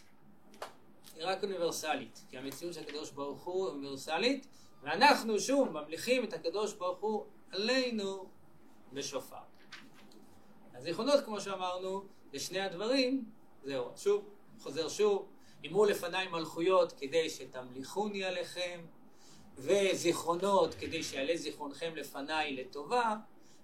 היא 1.15 1.25
רק 1.25 1.43
אוניברסלית, 1.43 2.23
כי 2.29 2.37
המציאות 2.37 2.73
של 2.73 2.81
הקדוש 2.81 3.11
ברוך 3.11 3.43
הוא 3.43 3.67
אוניברסלית, 3.67 4.47
ואנחנו 4.83 5.39
שוב 5.39 5.69
ממליכים 5.69 6.23
את 6.23 6.33
הקדוש 6.33 6.73
ברוך 6.73 6.99
הוא 6.99 7.25
עלינו 7.51 8.29
בשופר. 8.93 9.35
הזיכרונות, 10.73 11.25
כמו 11.25 11.41
שאמרנו, 11.41 12.03
לשני 12.33 12.59
הדברים, 12.59 13.25
זהו, 13.63 13.91
שוב, 13.95 14.29
חוזר 14.59 14.89
שוב, 14.89 15.29
אמרו 15.67 15.85
לפניי 15.85 16.27
מלכויות 16.27 16.91
כדי 16.91 17.29
שתמליכוני 17.29 18.23
עליכם, 18.23 18.81
וזיכרונות 19.57 20.73
כדי 20.73 21.03
שיעלה 21.03 21.37
זיכרונכם 21.37 21.95
לפניי 21.95 22.55
לטובה, 22.55 23.15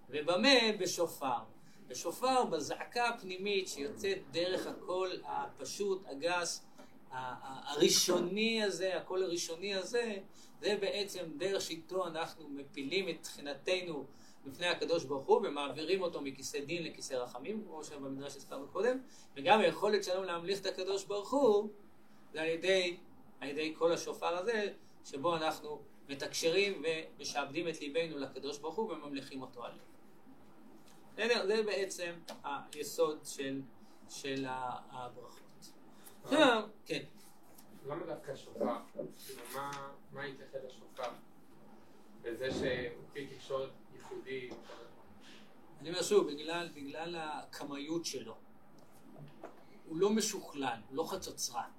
ובמה? 0.09 0.71
בשופר. 0.79 1.39
בשופר, 1.87 2.45
בזעקה 2.45 3.09
הפנימית 3.09 3.67
שיוצאת 3.67 4.17
דרך 4.31 4.67
הקול 4.67 5.21
הפשוט, 5.25 6.03
הגס, 6.07 6.65
הראשוני 7.11 8.63
הזה, 8.63 8.97
הקול 8.97 9.23
הראשוני 9.23 9.75
הזה, 9.75 10.17
זה 10.61 10.77
בעצם 10.81 11.25
דרך 11.37 11.61
שאיתו 11.61 12.07
אנחנו 12.07 12.49
מפילים 12.49 13.09
את 13.09 13.15
תחינתנו 13.21 14.05
בפני 14.45 14.67
הקדוש 14.67 15.03
ברוך 15.03 15.25
הוא 15.25 15.37
ומעבירים 15.37 16.01
אותו 16.01 16.21
מכיסא 16.21 16.59
דין 16.59 16.83
לכיסא 16.83 17.13
רחמים, 17.13 17.63
כמו 17.63 17.83
שבמדרש 17.83 18.35
הזכרנו 18.35 18.67
קודם, 18.67 18.97
וגם 19.35 19.59
היכולת 19.59 20.03
שלנו 20.03 20.23
להמליך 20.23 20.61
את 20.61 20.65
הקדוש 20.65 21.03
ברוך 21.03 21.31
הוא 21.31 21.69
זה 22.33 22.41
על 22.41 22.47
ידי, 22.47 22.97
על 23.39 23.47
ידי 23.49 23.75
כל 23.77 23.91
השופר 23.91 24.37
הזה, 24.37 24.73
שבו 25.05 25.35
אנחנו 25.35 25.81
מתקשרים 26.09 26.83
ומשעבדים 27.17 27.67
את 27.67 27.81
ליבנו 27.81 28.17
לקדוש 28.17 28.57
ברוך 28.57 28.75
הוא 28.75 28.91
וממליכים 28.91 29.41
אותו 29.41 29.65
עלינו. 29.65 29.81
בסדר? 31.13 31.45
זה 31.47 31.63
בעצם 31.63 32.13
היסוד 32.43 33.19
של, 33.25 33.61
של 34.09 34.45
הברכות. 34.49 35.39
עכשיו, 36.23 36.63
כן. 36.85 37.03
למה 37.87 38.05
דווקא 38.05 38.35
שופר? 38.35 38.75
כאילו, 38.93 39.09
מה- 39.55 39.91
מה 40.11 40.27
יתייחד 40.27 40.57
לשופר? 40.67 41.09
בזה 42.21 42.51
שהוא 42.51 43.03
כלי 43.13 43.27
תקשורת 43.27 43.69
ייחודי. 43.95 44.49
אני 45.81 45.89
אומר 45.89 46.01
שוב, 46.03 46.27
בגלל, 46.31 46.69
בגלל 46.73 47.15
הקמאיות 47.19 48.05
שלו. 48.05 48.35
הוא 49.87 49.97
לא 49.97 50.09
משוכלל, 50.09 50.77
הוא 50.89 50.97
לא 50.97 51.03
חצוצרן. 51.03 51.69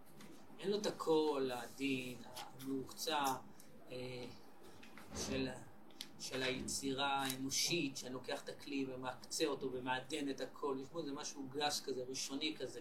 אין 0.60 0.70
לו 0.70 0.78
את 0.78 0.86
הקול 0.86 1.50
העדין, 1.50 2.18
המהוקצע 2.34 3.24
אה, 3.90 4.24
של, 5.16 5.48
של 6.20 6.42
היצירה 6.42 7.08
האנושית, 7.08 7.96
שאני 7.96 8.14
לוקח 8.14 8.42
את 8.42 8.48
הכלי 8.48 8.86
ומקצה 8.88 9.46
אותו 9.46 9.72
ומעדן 9.72 10.30
את 10.30 10.40
הקול. 10.40 10.80
יש 10.80 10.88
בו 10.88 10.98
איזה 10.98 11.12
משהו 11.12 11.48
גס 11.50 11.80
כזה, 11.80 12.04
ראשוני 12.08 12.56
כזה. 12.58 12.80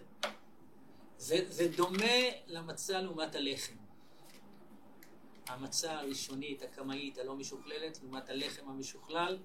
זה, 1.18 1.44
זה 1.48 1.68
דומה 1.76 2.20
למצה 2.46 3.00
לעומת 3.00 3.34
הלחם. 3.34 3.74
המצה 5.48 5.98
הראשונית, 5.98 6.62
הקמאית, 6.62 7.18
הלא 7.18 7.36
משוכללת, 7.36 7.98
לעומת 8.02 8.28
הלחם 8.28 8.68
המשוכלל, 8.68 9.38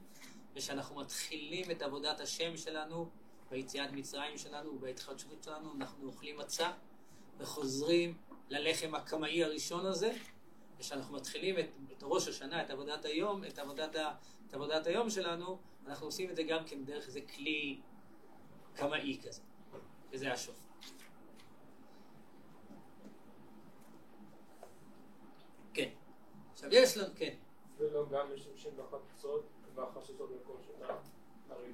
ושאנחנו 0.56 0.96
מתחילים 0.96 1.72
את 1.72 1.82
עבודת 1.82 2.20
השם 2.20 2.58
שלנו, 2.58 3.10
ביציאת 3.52 3.92
מצרים 3.92 4.38
שלנו 4.38 4.70
ובהתחדשות 4.70 5.44
שלנו, 5.44 5.74
אנחנו 5.74 6.08
אוכלים 6.08 6.38
מצה 6.38 6.72
וחוזרים 7.38 8.18
ללחם 8.50 8.96
הקמאי 8.96 9.44
הראשון 9.44 9.86
הזה, 9.86 10.14
וכשאנחנו 10.78 11.16
מתחילים 11.16 11.60
את, 11.60 11.70
את 11.98 12.04
ראש 12.04 12.28
השנה, 12.28 12.64
את 12.64 12.70
עבודת 12.70 13.06
היום, 13.06 13.44
את 13.44 13.60
עבודת, 13.60 13.96
ה, 13.96 14.16
את 14.48 14.54
עבודת 14.54 14.88
היום 14.88 15.10
שלנו, 15.10 15.60
אנחנו 15.88 16.06
עושים 16.06 16.30
את 16.30 16.36
זה 16.36 16.44
גם 16.44 16.64
כן 16.66 16.86
דרך 16.86 17.08
איזה 17.08 17.22
כלי 17.22 17.82
קמאי 18.76 19.20
כזה, 19.28 19.42
וזה 20.12 20.34
השופר. 20.34 20.60
כן. 25.74 25.90
עכשיו 26.54 26.70
יש 26.74 26.98
לנו, 26.98 27.14
כן. 27.16 27.34
ולא 27.78 28.06
גם 28.10 28.34
משתמשים 28.36 28.72
בחצות 28.78 29.46
והחששות 29.76 30.30
במקום 30.32 30.58
שאתה 30.62 30.94
הרי 31.50 31.72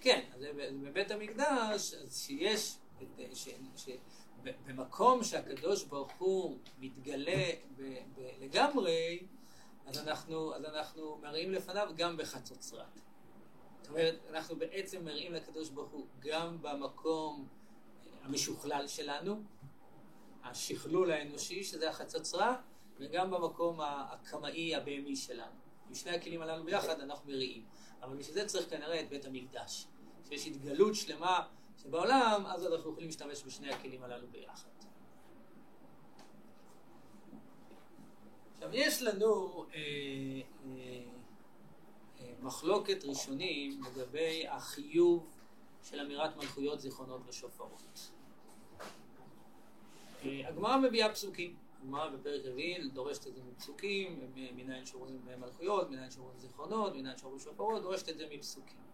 כן, 0.00 0.28
אז 0.34 0.44
בבית 0.82 1.10
המקדש, 1.10 1.94
אז 1.94 2.18
שיש, 2.18 2.76
ש- 3.34 3.48
ש- 3.76 3.88
ב- 3.88 3.98
במקום 4.66 5.24
שהקדוש 5.24 5.84
ברוך 5.84 6.12
הוא 6.18 6.58
מתגלה 6.78 7.50
לגמרי, 8.40 9.26
אז 9.86 9.98
אנחנו, 9.98 10.54
אז 10.54 10.64
אנחנו 10.64 11.18
מראים 11.22 11.52
לפניו 11.52 11.90
גם 11.96 12.16
בחצוצרת. 12.16 13.00
זאת 13.82 13.90
אומרת, 13.90 14.14
אנחנו 14.30 14.56
בעצם 14.56 15.04
מראים 15.04 15.32
לקדוש 15.32 15.68
ברוך 15.68 15.90
הוא 15.90 16.06
גם 16.20 16.62
במקום 16.62 17.48
המשוכלל 18.22 18.88
שלנו, 18.88 19.42
השכלול 20.44 21.10
האנושי, 21.10 21.64
שזה 21.64 21.90
החצוצרה, 21.90 22.56
וגם 22.98 23.30
במקום 23.30 23.80
הקמאי 23.80 24.74
הבהמי 24.74 25.16
שלנו. 25.16 25.52
עם 25.88 25.94
שני 25.94 26.16
הכלים 26.16 26.42
הללו 26.42 26.64
ביחד 26.64 27.00
אנחנו 27.00 27.30
מריעים. 27.30 27.64
אבל 28.02 28.16
בשביל 28.16 28.34
זה 28.34 28.46
צריך 28.46 28.70
כנראה 28.70 29.00
את 29.00 29.08
בית 29.08 29.24
המקדש. 29.24 29.86
שיש 30.28 30.46
התגלות 30.46 30.94
שלמה 30.94 31.46
שבעולם, 31.84 32.42
אז 32.46 32.66
אנחנו 32.66 32.90
יכולים 32.90 33.06
להשתמש 33.06 33.44
בשני 33.44 33.72
הכלים 33.72 34.02
הללו 34.02 34.26
ביחד. 34.30 34.68
עכשיו, 38.54 38.68
יש 38.72 39.02
לנו 39.02 39.64
אה, 39.74 39.78
אה, 39.78 41.02
אה, 42.20 42.32
מחלוקת 42.40 43.04
ראשונים 43.04 43.80
לגבי 43.82 44.48
החיוב 44.48 45.30
של 45.82 46.00
אמירת 46.00 46.36
מלכויות, 46.36 46.80
זיכרונות 46.80 47.20
ושופרות. 47.26 48.10
אה, 50.24 50.48
הגמרא 50.48 50.76
מביאה 50.76 51.12
פסוקים. 51.12 51.56
הגמרא 51.82 52.10
בפרק 52.10 52.40
רביעי 52.44 52.88
דורשת 52.88 53.26
את 53.26 53.34
זה 53.34 53.40
מפסוקים, 53.42 54.20
מנין 54.34 54.86
שרואים 54.86 55.20
מלכויות, 55.38 55.90
מנין 55.90 56.10
שרואים 56.10 56.38
זיכרונות, 56.38 56.94
מנין 56.94 57.16
שרואים 57.16 57.38
שופרות, 57.38 57.82
דורשת 57.82 58.08
את 58.08 58.18
זה 58.18 58.26
מפסוקים. 58.30 58.93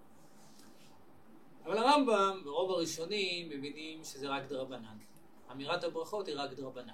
אבל 1.64 1.78
הרמב"ם 1.78 2.42
ורוב 2.44 2.70
הראשונים 2.70 3.48
מבינים 3.48 4.04
שזה 4.04 4.28
רק 4.28 4.42
דרבנן. 4.48 4.96
אמירת 5.52 5.84
הברכות 5.84 6.26
היא 6.26 6.34
רק 6.38 6.52
דרבנן. 6.52 6.92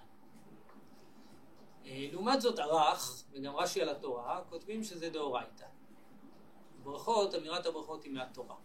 אה, 1.87 2.09
לעומת 2.13 2.41
זאת 2.41 2.59
הרח, 2.59 3.25
וגם 3.33 3.57
רש"י 3.57 3.83
על 3.83 3.89
התורה, 3.89 4.43
כותבים 4.51 4.85
שזה 4.85 5.11
דאורייתא. 5.11 5.67
ברכות, 6.83 7.35
אמירת 7.35 7.67
הברכות 7.67 8.05
היא 8.05 8.13
מהתורה. 8.13 8.57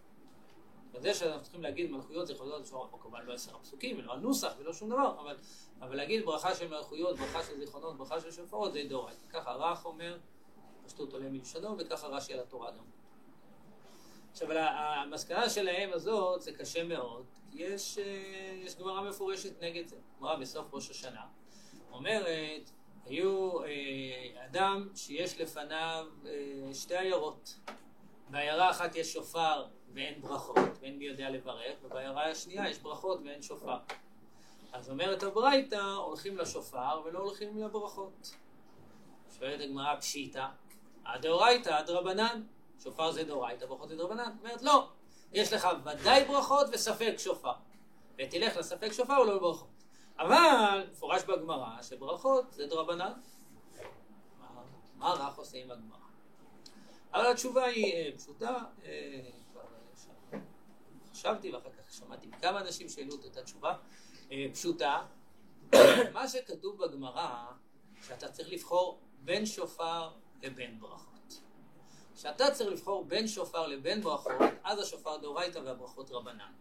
וזה 0.94 1.14
שאנחנו 1.14 1.42
צריכים 1.42 1.64
להגיד 1.64 1.92
מלכויות 1.92 2.28
זיכרונות, 2.28 2.62
אפשר, 2.62 2.76
או 2.76 3.00
כמובן 3.00 3.26
לא 3.26 3.34
עשר 3.34 3.56
הפסוקים, 3.56 4.00
ולא 4.00 4.14
הנוסח 4.14 4.54
ולא 4.60 4.74
שום 4.74 4.90
דבר, 4.90 5.20
אבל, 5.20 5.38
אבל 5.82 5.96
להגיד 5.96 6.26
ברכה 6.26 6.56
של 6.56 6.68
מלכויות, 6.68 7.18
ברכה 7.18 7.44
של 7.44 7.60
זיכרונות, 7.60 7.98
ברכה 7.98 8.22
של 8.22 8.32
שופרות, 8.32 8.74
זה 8.74 8.84
דאורייתא. 8.90 9.28
ככה 9.30 9.52
הרח 9.52 9.86
אומר, 9.86 10.18
פשטות 10.86 11.14
עולה 11.14 11.30
מלשונו, 11.30 11.78
וככה 11.78 12.08
רש"י 12.08 12.34
על 12.34 12.40
התורה 12.40 12.72
גם. 12.72 12.84
עכשיו, 14.42 14.58
המסקנה 14.58 15.50
שלהם 15.50 15.90
הזאת 15.94 16.42
זה 16.42 16.52
קשה 16.52 16.84
מאוד, 16.84 17.26
כי 17.52 17.64
יש, 17.64 17.98
אה, 17.98 18.54
יש 18.66 18.76
גמרא 18.76 19.10
מפורשת 19.10 19.62
נגד 19.64 19.88
זה. 19.88 19.96
גמרא 20.20 20.36
בסוף 20.36 20.74
ראש 20.74 20.90
השנה 20.90 21.22
אומרת, 21.92 22.72
היו 23.06 23.64
אה, 23.64 24.46
אדם 24.46 24.90
שיש 24.96 25.42
לפניו 25.42 26.06
אה, 26.26 26.74
שתי 26.74 26.98
עיירות. 26.98 27.60
בעיירה 28.30 28.72
אחת 28.72 28.96
יש 28.96 29.14
שופר 29.14 29.66
ואין 29.94 30.22
ברכות, 30.22 30.70
ואין 30.82 30.98
מי 30.98 31.06
יודע 31.06 31.30
לברך, 31.30 31.76
ובעיירה 31.84 32.32
השנייה 32.32 32.70
יש 32.70 32.80
ברכות 32.80 33.20
ואין 33.26 33.42
שופר. 33.42 33.78
אז 34.74 34.90
אומרת 34.90 35.24
הברייתא, 35.24 35.82
הולכים 35.82 36.38
לשופר 36.38 37.02
ולא 37.06 37.20
הולכים 37.20 37.64
לברכות. 37.64 38.36
שואלת 39.40 39.62
הגמרא 39.62 40.00
פשיטא, 40.00 40.46
הדאורייתא, 41.06 41.70
הדרבנן, 41.70 42.44
שופר 42.84 43.12
זה 43.12 43.24
דאורייתא, 43.24 43.66
ברכות 43.66 43.90
זה 43.90 43.96
דרבנן. 43.96 44.32
אומרת 44.40 44.62
לא, 44.62 44.90
יש 45.34 45.54
לך 45.54 45.68
ודאי 45.86 46.26
ברכות 46.26 46.68
וספק 46.72 47.14
שופר. 47.18 47.54
ותלך 48.18 48.58
לספק 48.58 48.92
שופר 48.92 49.14
ולא 49.22 49.36
לברכות. 49.36 49.68
אבל 50.20 50.88
מפורש 50.92 51.24
בגמרא 51.24 51.82
שברכות 51.82 52.46
זה 52.52 52.68
דרבנן. 52.68 53.12
מה- 54.98 55.14
רך 55.14 55.38
עושה 55.38 55.58
עם 55.58 55.72
הגמרא? 55.72 55.98
אבל 57.14 57.32
התשובה 57.32 57.64
היא 57.66 57.94
אה, 57.94 58.10
פשוטה, 58.18 58.58
אה, 58.84 58.90
אה, 60.34 60.40
חשבתי 61.12 61.52
ואחר 61.52 61.70
כך 61.70 61.94
שמעתי 61.94 62.28
מכמה 62.28 62.60
אנשים 62.60 62.90
שהעלו 62.90 63.16
את 63.16 63.24
אותה 63.24 63.44
תשובה, 63.44 63.76
אה, 64.32 64.46
פשוטה. 64.54 65.06
מה 66.14 66.28
שכתוב 66.28 66.86
בגמרא, 66.86 67.46
שאתה 68.08 68.32
צריך 68.32 68.50
לבחור 68.52 69.00
בין 69.20 69.46
שופר 69.46 70.10
לבין 70.42 70.80
ברכות. 70.80 71.11
כשאתה 72.16 72.52
צריך 72.52 72.70
לבחור 72.70 73.06
בין 73.06 73.28
שופר 73.28 73.68
לבין 73.68 74.02
ברכות, 74.02 74.32
אז 74.64 74.80
השופר 74.80 75.18
דאורייתא 75.18 75.60
והברכות 75.60 76.12
רבנן. 76.12 76.52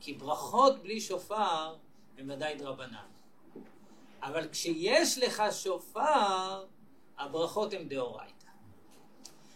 כי 0.00 0.14
ברכות 0.14 0.82
בלי 0.82 1.00
שופר 1.00 1.76
הם 2.18 2.30
ודאי 2.30 2.54
דרבנן. 2.54 3.06
אבל 4.22 4.48
כשיש 4.52 5.18
לך 5.18 5.42
שופר, 5.52 6.64
הברכות 7.18 7.72
הן 7.72 7.88
דאורייתא. 7.88 8.34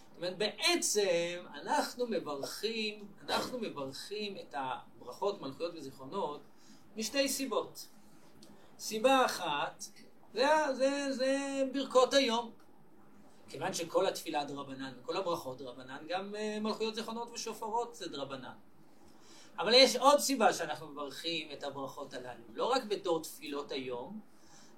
זאת 0.09 0.17
אומרת, 0.17 0.37
בעצם 0.37 1.45
אנחנו 1.53 2.07
מברכים, 2.07 3.07
אנחנו 3.23 3.59
מברכים 3.59 4.37
את 4.37 4.55
הברכות, 4.57 5.41
מלכויות 5.41 5.73
וזיכרונות 5.75 6.41
משתי 6.95 7.29
סיבות. 7.29 7.87
סיבה 8.79 9.25
אחת, 9.25 9.83
זה, 10.33 10.47
זה, 10.73 11.11
זה 11.11 11.63
ברכות 11.73 12.13
היום. 12.13 12.51
כיוון 13.49 13.73
שכל 13.73 14.07
התפילה 14.07 14.45
דרבנן 14.45 14.93
וכל 14.99 15.17
הברכות 15.17 15.57
דרבנן, 15.57 15.97
גם 16.07 16.35
אה, 16.35 16.59
מלכויות 16.59 16.95
זיכרונות 16.95 17.29
ושופרות 17.33 17.95
זה 17.95 18.09
דרבנן. 18.09 18.53
אבל 19.59 19.73
יש 19.73 19.95
עוד 19.95 20.19
סיבה 20.19 20.53
שאנחנו 20.53 20.87
מברכים 20.87 21.51
את 21.51 21.63
הברכות 21.63 22.13
הללו. 22.13 22.43
לא 22.53 22.65
רק 22.65 22.83
בתור 22.83 23.21
תפילות 23.21 23.71
היום, 23.71 24.19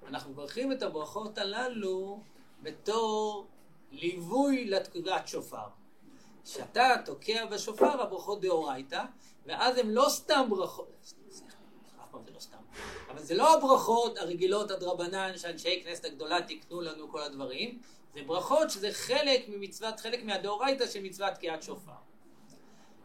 אנחנו 0.06 0.30
מברכים 0.30 0.72
את 0.72 0.82
הברכות 0.82 1.38
הללו 1.38 2.20
בתור 2.62 3.46
ליווי 3.90 4.64
לתקודת 4.64 5.28
שופר. 5.28 5.68
כשאתה 6.44 6.94
תוקע 7.04 7.46
בשופר, 7.46 8.02
הברכות 8.02 8.40
דאורייתא, 8.40 9.02
ואז 9.46 9.78
הן 9.78 9.90
לא 9.90 10.06
סתם 10.08 10.46
ברכות, 10.50 10.88
סליחה, 11.30 11.56
אף 12.02 12.10
פעם 12.10 12.24
זה 12.24 12.30
לא 12.30 12.40
סתם, 12.40 12.56
אבל 13.10 13.22
זה 13.22 13.34
לא 13.34 13.54
הברכות 13.54 14.18
הרגילות 14.18 14.70
הדרבנן 14.70 15.32
שאנשי 15.36 15.82
כנסת 15.84 16.04
הגדולה 16.04 16.42
תיקנו 16.42 16.80
לנו 16.80 17.10
כל 17.10 17.22
הדברים, 17.22 17.78
זה 18.14 18.22
ברכות 18.26 18.70
שזה 18.70 18.92
חלק 18.92 19.48
ממצוות, 19.48 20.00
חלק 20.00 20.24
מהדאורייתא 20.24 20.86
של 20.86 21.02
מצוות 21.02 21.34
תקיעת 21.34 21.62
שופר. 21.62 21.92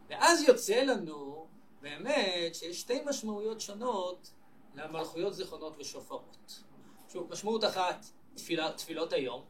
ואז 0.10 0.42
יוצא 0.42 0.84
לנו 0.84 1.48
באמת 1.82 2.56
שיש 2.56 2.80
שתי 2.82 3.02
משמעויות 3.06 3.62
שונות 3.62 4.32
למלכויות 4.76 5.34
זיכרונות 5.34 5.76
ושופרות. 5.80 6.64
שוב, 7.10 7.32
משמעות 7.32 7.64
אחת, 7.64 8.06
תפילה, 8.36 8.72
תפילות 8.72 9.14
היום, 9.14 9.46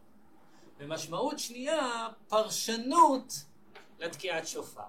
ומשמעות 0.77 1.39
שנייה, 1.39 2.07
פרשנות 2.27 3.33
לתקיעת 3.99 4.47
שופר. 4.47 4.81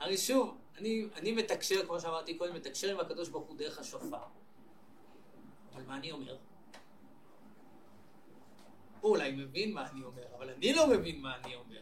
הרי 0.00 0.18
שוב, 0.18 0.56
אני, 0.78 1.04
אני 1.16 1.32
מתקשר, 1.32 1.86
כמו 1.86 2.00
שאמרתי 2.00 2.34
קודם, 2.34 2.54
מתקשר 2.54 2.90
עם 2.90 3.00
הקדוש 3.00 3.28
ברוך 3.28 3.48
הוא 3.48 3.56
דרך 3.56 3.78
השופר. 3.78 4.18
אבל 5.72 5.82
מה 5.86 5.96
אני 5.96 6.12
אומר? 6.12 6.36
הוא 9.00 9.10
אולי 9.10 9.30
מבין 9.30 9.72
מה 9.72 9.88
אני 9.90 10.04
אומר, 10.04 10.22
אבל 10.38 10.50
אני 10.50 10.72
לא 10.72 10.86
מבין 10.86 11.20
מה 11.20 11.36
אני 11.36 11.54
אומר. 11.54 11.80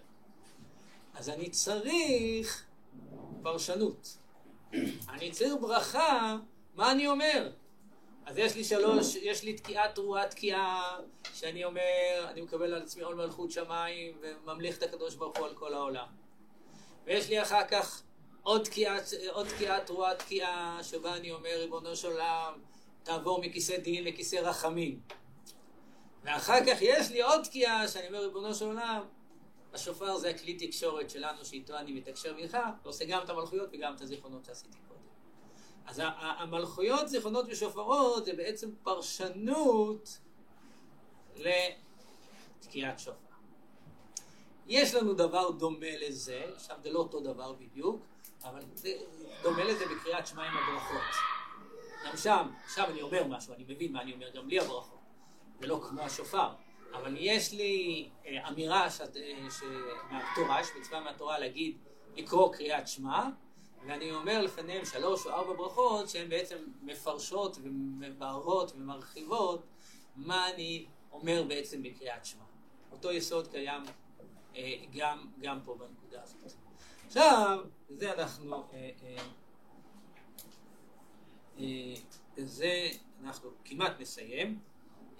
אז 1.14 1.28
אני 1.28 1.50
צריך 1.50 2.64
פרשנות. 3.42 4.18
אני 5.08 5.30
צריך 5.30 5.54
ברכה, 5.60 6.36
מה 6.74 6.92
אני 6.92 7.06
אומר? 7.06 7.50
אז 8.26 8.38
יש 8.38 8.56
לי 8.56 8.64
שלוש, 8.64 9.16
יש 9.16 9.44
לי 9.44 9.52
תקיעת 9.52 9.94
תרועה 9.94 10.28
תקיעה, 10.28 10.98
שאני 11.34 11.64
אומר, 11.64 12.26
אני 12.30 12.40
מקבל 12.40 12.74
על 12.74 12.82
עצמי 12.82 13.02
עול 13.02 13.14
מלכות 13.14 13.50
שמיים 13.50 14.18
וממליך 14.20 14.78
את 14.78 14.82
הקדוש 14.82 15.14
ברוך 15.14 15.38
הוא 15.38 15.46
על 15.46 15.54
כל 15.54 15.74
העולם. 15.74 16.06
ויש 17.04 17.28
לי 17.28 17.42
אחר 17.42 17.66
כך 17.70 18.02
עוד 18.42 18.64
תקיעת, 18.64 19.02
עוד 19.30 19.48
תקיעת 19.48 19.86
תרועה 19.86 20.14
תקיעה, 20.14 20.78
שבה 20.82 21.16
אני 21.16 21.32
אומר, 21.32 21.50
ריבונו 21.58 21.96
של 21.96 22.08
עולם, 22.08 22.52
תעבור 23.02 23.40
מכיסא 23.40 23.76
דין 23.76 24.04
לכיסא 24.04 24.36
רחמים. 24.36 25.00
ואחר 26.22 26.60
כך 26.66 26.78
יש 26.80 27.10
לי 27.10 27.22
עוד 27.22 27.44
תקיעה, 27.44 27.88
שאני 27.88 28.06
אומר, 28.06 28.18
ריבונו 28.18 28.54
של 28.54 28.64
עולם, 28.64 29.02
השופר 29.72 30.18
זה 30.18 30.30
הכלי 30.30 30.54
תקשורת 30.54 31.10
שלנו, 31.10 31.44
שאיתו 31.44 31.76
אני 31.76 31.92
מתקשר 31.92 32.34
ממך, 32.36 32.58
ועושה 32.82 33.04
גם 33.04 33.24
את 33.24 33.30
המלכויות 33.30 33.68
וגם 33.72 33.94
את 33.94 34.00
הזיכרונות 34.00 34.44
שעשיתי 34.44 34.78
קודם. 34.88 35.00
אז 35.86 36.02
המלכויות, 36.14 37.08
זיכרונות 37.08 37.46
ושופרות 37.48 38.24
זה 38.24 38.32
בעצם 38.32 38.70
פרשנות 38.82 40.18
לתקיעת 41.36 42.98
שופר. 42.98 43.28
יש 44.66 44.94
לנו 44.94 45.14
דבר 45.14 45.50
דומה 45.50 45.96
לזה, 46.00 46.44
עכשיו 46.54 46.76
זה 46.82 46.90
לא 46.90 46.98
אותו 46.98 47.20
דבר 47.20 47.52
בדיוק, 47.52 48.02
אבל 48.44 48.62
זה 48.74 48.92
דומה 49.42 49.64
לזה 49.64 49.84
בקריאת 49.86 50.26
שמע 50.26 50.42
עם 50.42 50.56
הברכות. 50.56 51.14
גם 52.06 52.16
שם, 52.16 52.50
עכשיו 52.64 52.90
אני 52.90 53.02
אומר 53.02 53.24
משהו, 53.24 53.54
אני 53.54 53.64
מבין 53.68 53.92
מה 53.92 54.02
אני 54.02 54.12
אומר 54.12 54.30
גם 54.30 54.46
בלי 54.46 54.60
הברכות. 54.60 54.97
זה 55.60 55.66
לא 55.66 55.80
כמו 55.88 56.02
השופר. 56.02 56.48
אבל 56.92 57.16
יש 57.18 57.52
לי 57.52 58.08
אה, 58.26 58.48
אמירה 58.48 58.86
אה. 58.86 59.06
מהתורה, 60.10 60.60
יש 60.60 60.68
מצווה 60.80 61.00
מהתורה 61.00 61.38
להגיד, 61.38 61.76
לקרוא 62.16 62.54
קריאת 62.54 62.88
שמע, 62.88 63.28
ואני 63.86 64.12
אומר 64.12 64.42
לפניהם 64.42 64.84
שלוש 64.84 65.26
או 65.26 65.30
ארבע 65.30 65.52
ברכות 65.52 66.08
שהן 66.08 66.28
בעצם 66.28 66.56
מפרשות 66.82 67.56
ומבהרות 67.62 68.72
ומרחיבות 68.72 69.66
מה 70.16 70.50
אני 70.50 70.86
אומר 71.12 71.44
בעצם 71.48 71.82
בקריאת 71.82 72.24
שמע. 72.24 72.44
אותו 72.92 73.12
יסוד 73.12 73.48
קיים 73.48 73.82
אה, 74.56 74.74
גם, 74.96 75.26
גם 75.40 75.60
פה 75.64 75.74
בנקודה 75.74 76.22
הזאת. 76.22 76.52
עכשיו, 77.06 77.58
זה 77.88 78.12
אנחנו, 78.12 78.64
זה 82.36 82.88
אנחנו 83.24 83.50
כמעט 83.64 84.00
נסיים. 84.00 84.58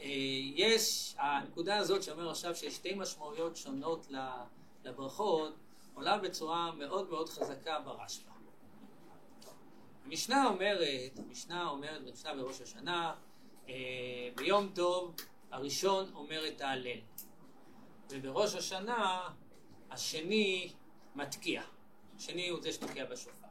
אה, 0.00 0.06
יש, 0.54 1.14
הנקודה 1.18 1.76
הזאת 1.76 2.02
שאומר 2.02 2.30
עכשיו 2.30 2.56
שיש 2.56 2.74
שתי 2.74 2.94
משמעויות 2.94 3.56
שונות 3.56 4.06
לברכות, 4.84 5.54
עולה 5.94 6.18
בצורה 6.18 6.72
מאוד 6.72 7.11
מאוד 7.11 7.28
חזקה 7.28 7.80
ברשב"א. 7.80 8.30
המשנה 10.04 10.46
אומרת, 10.46 11.18
המשנה 11.18 11.68
אומרת 11.68 12.04
במשנה 12.04 12.34
בראש 12.34 12.61
השנה, 12.61 13.14
אה, 13.68 13.74
ביום 14.37 14.68
טוב 14.74 15.14
הראשון 15.50 16.11
אומר 16.14 16.48
את 16.48 16.61
ההלל, 16.61 16.98
ובראש 18.11 18.54
השנה 18.54 19.28
השני 19.90 20.72
מתקיע. 21.14 21.62
השני 22.16 22.48
הוא 22.48 22.62
זה 22.62 22.72
שתוקע 22.72 23.04
בשופר. 23.04 23.46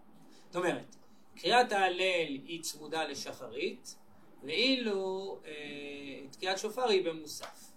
זאת 0.46 0.56
אומרת, 0.56 0.96
קריאת 1.36 1.72
ההלל 1.72 2.28
היא 2.46 2.62
צמודה 2.62 3.04
לשחרית, 3.04 3.96
ואילו 4.44 5.40
אה, 5.46 6.28
תקיעת 6.32 6.58
שופר 6.58 6.90
היא 6.90 7.06
במוסף. 7.06 7.68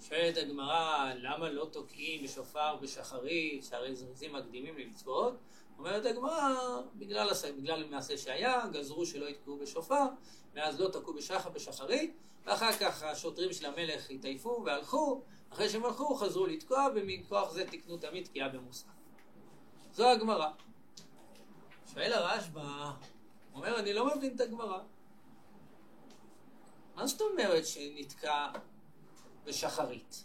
שואלת 0.00 0.36
הגמרא, 0.36 1.12
למה 1.16 1.50
לא 1.50 1.68
תוקעים 1.72 2.24
בשופר 2.24 2.76
בשחרית, 2.76 3.64
שהרי 3.64 3.94
זריזים 3.94 4.32
מקדימים 4.32 4.78
למצוות? 4.78 5.34
אומרת 5.78 6.06
הגמרא, 6.06 6.54
בגלל, 6.94 7.30
בגלל 7.56 7.84
מעשה 7.90 8.18
שהיה, 8.18 8.66
גזרו 8.72 9.06
שלא 9.06 9.26
יתקעו 9.26 9.58
בשופר, 9.58 10.04
ואז 10.54 10.80
לא 10.80 10.88
תקעו 10.88 11.14
בשחר 11.14 11.50
בשחרית, 11.50 12.14
ואחר 12.44 12.72
כך 12.72 13.02
השוטרים 13.02 13.52
של 13.52 13.66
המלך 13.66 14.10
התעייפו 14.10 14.62
והלכו, 14.66 15.22
אחרי 15.50 15.68
שהם 15.68 15.84
הלכו 15.84 16.14
חזרו 16.14 16.46
לתקוע, 16.46 16.86
ומכוח 16.94 17.50
זה 17.52 17.70
תיקנו 17.70 17.96
תמיד 17.96 18.24
תקיעה 18.24 18.48
במוסף. 18.48 18.86
זו 19.92 20.10
הגמרא. 20.10 20.50
שואל 21.94 22.12
הרשב"א, 22.12 22.90
אומר, 23.54 23.78
אני 23.78 23.92
לא 23.92 24.16
מבין 24.16 24.34
את 24.36 24.40
הגמרא. 24.40 24.78
מה 26.94 27.06
זאת 27.06 27.20
אומרת 27.20 27.66
שנתקע 27.66 28.48
בשחרית? 29.44 30.24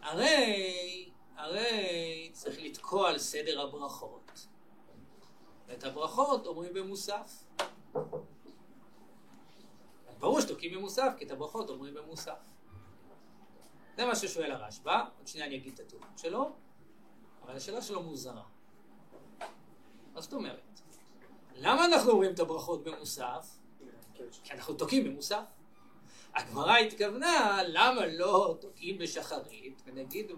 הרי, 0.00 1.10
הרי 1.36 2.30
צריך 2.32 2.58
לתקוע 2.62 3.08
על 3.08 3.18
סדר 3.18 3.60
הברכות. 3.60 4.46
ואת 5.66 5.84
הברכות 5.84 6.46
אומרים 6.46 6.74
במוסף. 6.74 7.44
ברור 10.18 10.40
שתוקעים 10.40 10.74
במוסף, 10.74 11.12
כי 11.18 11.24
את 11.24 11.30
הברכות 11.30 11.70
אומרים 11.70 11.94
במוסף. 11.94 12.38
זה 13.96 14.04
מה 14.04 14.16
ששואל 14.16 14.52
הרשב"א, 14.52 15.02
עוד 15.18 15.26
שנייה 15.26 15.46
אני 15.46 15.56
אגיד 15.56 15.72
את 15.74 15.80
התיאור 15.80 16.04
שלו, 16.16 16.52
אבל 17.42 17.56
השאלה 17.56 17.82
שלו 17.82 18.02
מוזרה. 18.02 18.42
מה 20.12 20.20
זאת 20.20 20.32
אומרת? 20.32 20.80
למה 21.54 21.84
אנחנו 21.84 22.10
אומרים 22.10 22.34
את 22.34 22.40
הברכות 22.40 22.84
במוסף? 22.84 23.58
כי 24.44 24.52
אנחנו 24.52 24.74
תוקעים 24.74 25.04
במוסף. 25.04 25.44
הגמרא 26.34 26.76
התכוונה, 26.76 27.60
למה 27.66 28.06
לא 28.06 28.56
תוקעים 28.60 28.98
בשחרית, 28.98 29.82
ונגיד 29.86 30.32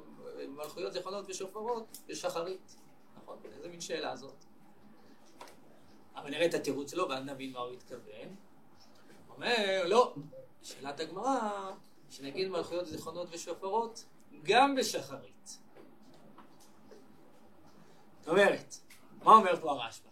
מלכויות 0.49 0.93
זיכרונות 0.93 1.25
ושופרות 1.29 1.99
בשחרית. 2.09 2.77
נכון? 3.17 3.39
איזה 3.53 3.69
מין 3.69 3.81
שאלה 3.81 4.17
זאת? 4.17 4.45
אבל 6.17 6.31
נראה 6.31 6.47
את 6.47 6.55
התירוץ 6.55 6.91
שלו, 6.91 7.09
ואז 7.09 7.25
נבין 7.25 7.53
מה 7.53 7.59
הוא 7.59 7.73
התכוון. 7.73 8.37
אומר, 9.37 9.83
לא, 9.87 10.15
שאלת 10.63 11.01
הגמרא, 11.01 11.71
שנגיד 12.11 12.49
מלכויות 12.49 12.87
זיכרונות 12.87 13.29
ושופרות, 13.31 14.05
גם 14.43 14.75
בשחרית. 14.75 15.59
זאת 18.21 18.29
אומרת, 18.29 18.75
מה 19.23 19.37
אומר 19.37 19.61
פה 19.61 19.71
הרשב"א? 19.73 20.09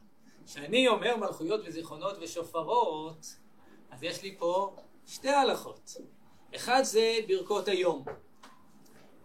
כשאני 0.47 0.89
אומר 0.89 1.17
מלכויות 1.17 1.61
וזיכרונות 1.67 2.17
ושופרות, 2.21 3.37
אז 3.91 4.03
יש 4.03 4.23
לי 4.23 4.37
פה 4.39 4.77
שתי 5.07 5.29
הלכות. 5.29 5.97
אחד 6.57 6.83
זה 6.83 7.19
ברכות 7.29 7.69
היום. 7.69 8.05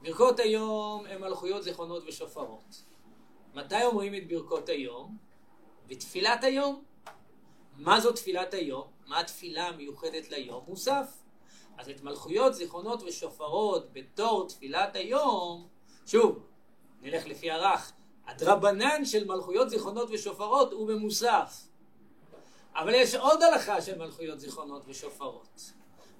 ברכות 0.01 0.39
היום 0.39 1.05
הן 1.05 1.21
מלכויות, 1.21 1.63
זיכרונות 1.63 2.03
ושופרות. 2.07 2.83
מתי 3.53 3.83
אומרים 3.83 4.15
את 4.15 4.27
ברכות 4.27 4.69
היום? 4.69 5.17
בתפילת 5.87 6.43
היום. 6.43 6.83
מה 7.77 7.99
זו 7.99 8.11
תפילת 8.11 8.53
היום? 8.53 8.87
מה 9.07 9.19
התפילה 9.19 9.67
המיוחדת 9.67 10.29
ליום? 10.29 10.63
מוסף. 10.67 11.17
אז 11.77 11.89
את 11.89 12.03
מלכויות, 12.03 12.53
זיכרונות 12.53 13.03
ושופרות 13.03 13.93
בתור 13.93 14.47
תפילת 14.47 14.95
היום, 14.95 15.67
שוב, 16.05 16.39
נלך 17.01 17.25
לפי 17.25 17.51
הרך, 17.51 17.93
הדרבנן 18.27 19.05
של 19.05 19.27
מלכויות, 19.27 19.69
זיכרונות 19.69 20.09
ושופרות 20.11 20.73
הוא 20.73 20.87
במוסף. 20.87 21.67
אבל 22.75 22.93
יש 22.93 23.15
עוד 23.15 23.43
הלכה 23.43 23.81
של 23.81 23.97
מלכויות, 23.97 24.39
זיכרונות 24.39 24.83
ושופרות. 24.87 25.71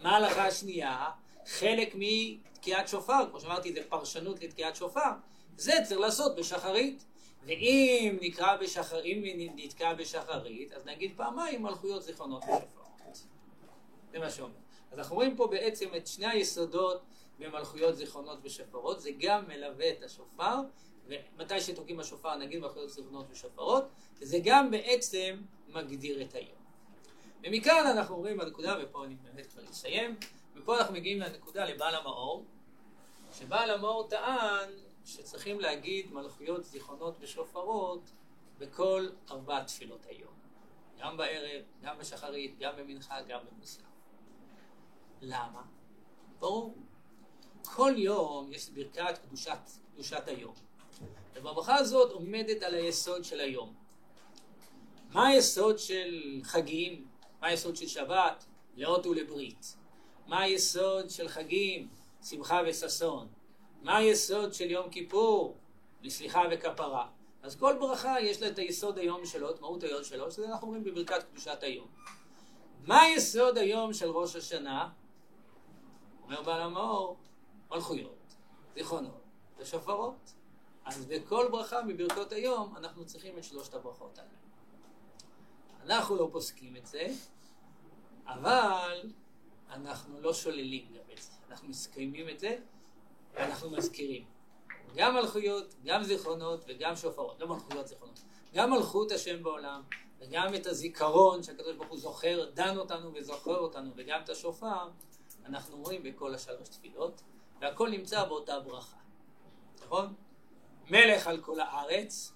מה 0.01 0.09
ההלכה 0.09 0.47
השנייה? 0.47 1.09
חלק 1.45 1.95
מתקיעת 1.95 2.87
שופר, 2.87 3.29
כמו 3.29 3.39
שאמרתי, 3.39 3.73
זה 3.73 3.81
פרשנות 3.89 4.43
לתקיעת 4.43 4.75
שופר. 4.75 5.11
זה 5.57 5.73
צריך 5.87 5.99
לעשות 5.99 6.35
בשחרית. 6.35 7.03
ואם 7.43 8.17
נקרא 8.21 8.57
בשחר, 8.57 9.03
אם 9.03 9.23
נתקע 9.55 9.93
בשחרית, 9.93 10.73
אז 10.73 10.85
נגיד 10.85 11.13
פעמיים 11.15 11.63
מלכויות, 11.63 12.03
זיכרונות 12.03 12.43
ושופרות. 12.43 13.21
זה 14.11 14.19
מה 14.19 14.29
שאומר. 14.29 14.53
אז 14.91 14.99
אנחנו 14.99 15.15
רואים 15.15 15.35
פה 15.35 15.47
בעצם 15.47 15.89
את 15.97 16.07
שני 16.07 16.27
היסודות 16.27 17.01
במלכויות, 17.39 17.95
זיכרונות 17.95 18.39
ושופרות. 18.43 19.01
זה 19.01 19.09
גם 19.19 19.47
מלווה 19.47 19.91
את 19.91 20.03
השופר, 20.03 20.55
ומתי 21.09 21.61
שתוקעים 21.61 21.97
בשופר 21.97 22.35
נגיד 22.35 22.59
מלכויות, 22.59 22.89
זיכרונות 22.89 23.25
ושופרות, 23.31 23.83
וזה 24.21 24.37
גם 24.43 24.71
בעצם 24.71 25.41
מגדיר 25.67 26.21
את 26.21 26.35
היום. 26.35 26.59
ומכאן 27.43 27.87
אנחנו 27.87 28.15
עוברים 28.15 28.39
לנקודה, 28.39 28.75
ופה 28.83 29.05
אני 29.05 29.15
באמת 29.15 29.45
כבר 29.45 29.63
אסיים, 29.69 30.15
ופה 30.55 30.77
אנחנו 30.77 30.93
מגיעים 30.93 31.19
לנקודה 31.19 31.65
לבעל 31.65 31.95
המאור, 31.95 32.45
שבעל 33.33 33.71
המאור 33.71 34.07
טען 34.07 34.69
שצריכים 35.05 35.59
להגיד 35.59 36.13
מלכויות, 36.13 36.63
זיכרונות 36.63 37.15
ושופרות 37.19 38.11
בכל 38.57 39.09
ארבע 39.31 39.63
תפילות 39.63 40.05
היום. 40.09 40.33
גם 40.99 41.17
בערב, 41.17 41.61
גם 41.81 41.97
בשחרית, 41.97 42.59
גם 42.59 42.73
במנחה, 42.77 43.21
גם 43.21 43.39
במוסר. 43.51 43.81
למה? 45.21 45.61
ברור. 46.39 46.75
כל 47.63 47.93
יום 47.97 48.53
יש 48.53 48.69
ברכת 48.69 49.17
קדושת, 49.17 49.59
קדושת 49.93 50.27
היום. 50.27 50.68
ובברכה 51.35 51.75
הזאת 51.75 52.11
עומדת 52.11 52.63
על 52.63 52.73
היסוד 52.73 53.23
של 53.23 53.39
היום. 53.39 53.73
מה 55.11 55.27
היסוד 55.27 55.79
של 55.79 56.39
חגים? 56.43 57.07
מה 57.41 57.47
היסוד 57.47 57.75
של 57.75 57.87
שבת? 57.87 58.45
לאות 58.75 59.05
ולברית. 59.05 59.75
מה 60.27 60.41
היסוד 60.41 61.09
של 61.09 61.27
חגים? 61.27 61.87
שמחה 62.23 62.61
וששון. 62.67 63.27
מה 63.81 63.97
היסוד 63.97 64.53
של 64.53 64.71
יום 64.71 64.89
כיפור? 64.89 65.57
לסליחה 66.01 66.41
וכפרה. 66.51 67.07
אז 67.43 67.55
כל 67.55 67.75
ברכה 67.79 68.21
יש 68.21 68.41
לה 68.41 68.47
את 68.47 68.59
היסוד 68.59 68.97
היום 68.97 69.25
שלו, 69.25 69.49
את 69.49 69.61
מהות 69.61 69.83
היום 69.83 70.03
שלו, 70.03 70.31
שזה 70.31 70.47
אנחנו 70.49 70.67
אומרים 70.67 70.83
בברכת 70.83 71.23
קדושת 71.23 71.63
היום. 71.63 71.87
מה 72.85 73.01
היסוד 73.01 73.57
היום 73.57 73.93
של 73.93 74.09
ראש 74.09 74.35
השנה? 74.35 74.89
אומר 76.23 76.41
בעל 76.41 76.61
המאור, 76.61 77.17
מלכויות, 77.71 78.35
זיכרונות 78.75 79.21
ושופרות. 79.57 80.33
אז 80.89 81.05
בכל 81.05 81.47
ברכה 81.51 81.81
מברכות 81.81 82.31
היום 82.31 82.75
אנחנו 82.77 83.05
צריכים 83.05 83.37
את 83.37 83.43
שלושת 83.43 83.73
הברכות 83.73 84.17
האלה. 84.17 84.29
אנחנו 85.83 86.15
לא 86.15 86.29
פוסקים 86.31 86.75
את 86.75 86.85
זה, 86.85 87.07
אבל 88.27 89.01
אנחנו 89.69 90.21
לא 90.21 90.33
שוללים 90.33 90.87
גם 90.93 91.13
את 91.13 91.21
זה. 91.21 91.31
אנחנו 91.49 91.69
מסכימים 91.69 92.29
את 92.29 92.39
זה, 92.39 92.57
ואנחנו 93.33 93.69
מזכירים. 93.69 94.25
גם 94.95 95.15
מלכויות, 95.15 95.75
גם 95.83 96.03
זיכרונות 96.03 96.65
וגם 96.67 96.95
שופרות. 96.95 97.39
לא 97.39 97.47
מלכויות, 97.47 97.87
זיכרונות. 97.87 98.19
גם 98.53 98.71
מלכות 98.71 99.11
השם 99.11 99.43
בעולם, 99.43 99.81
וגם 100.19 100.55
את 100.55 100.65
הזיכרון 100.65 101.43
שהקדוש 101.43 101.75
ברוך 101.75 101.89
הוא 101.89 101.97
זוכר, 101.97 102.49
דן 102.53 102.77
אותנו 102.77 103.13
וזוכר 103.13 103.57
אותנו, 103.57 103.91
וגם 103.95 104.21
את 104.23 104.29
השופר, 104.29 104.89
אנחנו 105.45 105.77
רואים 105.77 106.03
בכל 106.03 106.35
השלוש 106.35 106.69
תפילות, 106.69 107.21
והכל 107.61 107.89
נמצא 107.89 108.25
באותה 108.25 108.59
ברכה. 108.59 108.97
נכון? 109.85 110.13
מלך 110.89 111.27
על 111.27 111.41
כל 111.41 111.59
הארץ, 111.59 112.33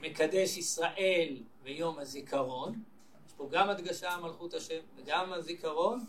מקדש 0.00 0.56
ישראל 0.56 1.42
ויום 1.62 1.98
הזיכרון, 1.98 2.82
יש 3.26 3.32
פה 3.32 3.48
גם 3.50 3.70
הדגשה 3.70 4.14
על 4.14 4.20
מלכות 4.20 4.54
השם 4.54 4.80
וגם 4.96 5.32
הזיכרון. 5.32 6.04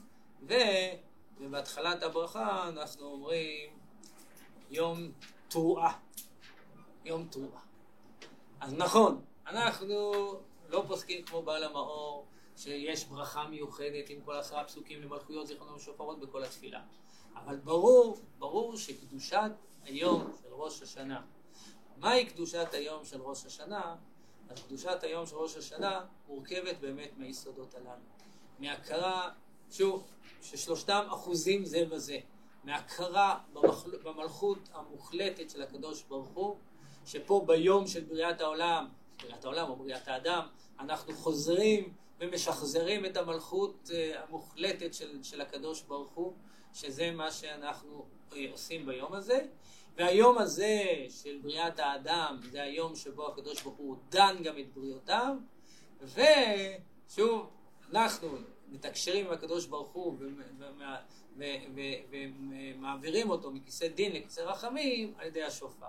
ובהתחלת 1.39 2.03
הברכה 2.03 2.70
אנחנו 2.70 3.06
אומרים 3.06 3.70
יום 4.72 5.12
תרועה, 5.47 5.97
יום 7.06 7.28
תרועה. 7.28 7.62
אז 8.60 8.74
נכון, 8.74 9.22
אנחנו 9.47 10.12
לא 10.70 10.84
פוסקים 10.88 11.26
כמו 11.26 11.41
בעל 11.41 11.64
המאור 11.64 12.26
שיש 12.58 13.06
ברכה 13.06 13.47
מיוחדת 13.47 14.10
עם 14.10 14.22
כל 14.26 14.36
עשרה 14.36 14.64
פסוקים 14.64 15.01
למלכויות 15.01 15.47
זיכרונות 15.47 15.76
ושופרות 15.76 16.20
בכל 16.20 16.43
התפילה. 16.43 16.82
אבל 17.36 17.56
ברור, 17.56 18.18
ברור 18.39 18.78
שקדושת 18.78 19.51
היום 19.84 20.32
של 20.41 20.53
ראש 20.53 20.82
השנה 20.82 21.22
מהי 21.98 22.26
קדושת 22.26 22.74
היום 22.74 23.06
של 23.06 23.22
ראש 23.22 23.46
השנה? 23.46 23.96
אז 24.50 24.60
קדושת 24.68 25.04
היום 25.04 25.26
של 25.26 25.36
ראש 25.36 25.58
השנה 25.58 26.06
מורכבת 26.28 26.78
באמת 26.80 27.12
מהיסודות 27.18 27.76
הללו. 27.76 27.89
מהכרה, 28.60 29.30
שוב, 29.72 30.08
ששלושתם 30.41 31.08
אחוזים 31.10 31.66
זה 31.66 31.86
בזה. 31.86 32.18
מהכרה 32.64 33.39
במחל... 33.54 33.98
במלכות 34.04 34.70
המוחלטת 34.74 35.50
של 35.50 35.62
הקדוש 35.62 36.04
ברוך 36.04 36.30
הוא, 36.34 36.56
שפה 37.06 37.43
ביום 37.48 37.88
של 37.88 38.04
בריאת 38.04 38.41
העולם, 38.41 38.88
בריאת 39.24 39.46
העולם 39.46 39.70
או 39.70 39.76
בריאת 39.76 40.08
האדם, 40.08 40.48
אנחנו 40.80 41.14
חוזרים 41.14 41.93
ומשחזרים 42.20 43.06
את 43.06 43.18
המלכות 43.18 43.89
המוחלטת 44.16 44.93
של, 44.93 45.24
של 45.24 45.41
הקדוש 45.41 45.82
ברוך 45.82 46.12
הוא, 46.12 46.34
שזה 46.74 47.12
מה 47.12 47.32
שאנחנו 47.32 48.06
עושים 48.52 48.86
ביום 48.86 49.14
הזה. 49.14 49.46
והיום 49.98 50.38
הזה 50.38 50.84
של 51.10 51.38
בריאת 51.41 51.80
האדם 51.80 52.39
זה 52.52 52.64
היום 52.64 52.96
שבו 52.96 53.28
הקדוש 53.28 53.62
ברוך 53.62 53.78
הוא 53.78 53.98
דן 54.10 54.36
גם 54.43 54.60
את 54.60 54.74
בריאותיו 54.74 55.36
ושוב 56.02 57.50
אנחנו 57.91 58.38
מתקשרים 58.68 59.26
עם 59.26 59.34
הקדוש 59.34 59.66
ברוך 59.66 59.91
הוא 59.91 60.18
ומעבירים 62.10 63.30
אותו 63.30 63.52
מכיסא 63.52 63.88
דין 63.88 64.12
לכיסא 64.12 64.41
רחמים 64.41 65.14
על 65.18 65.28
ידי 65.28 65.43
השופר. 65.43 65.86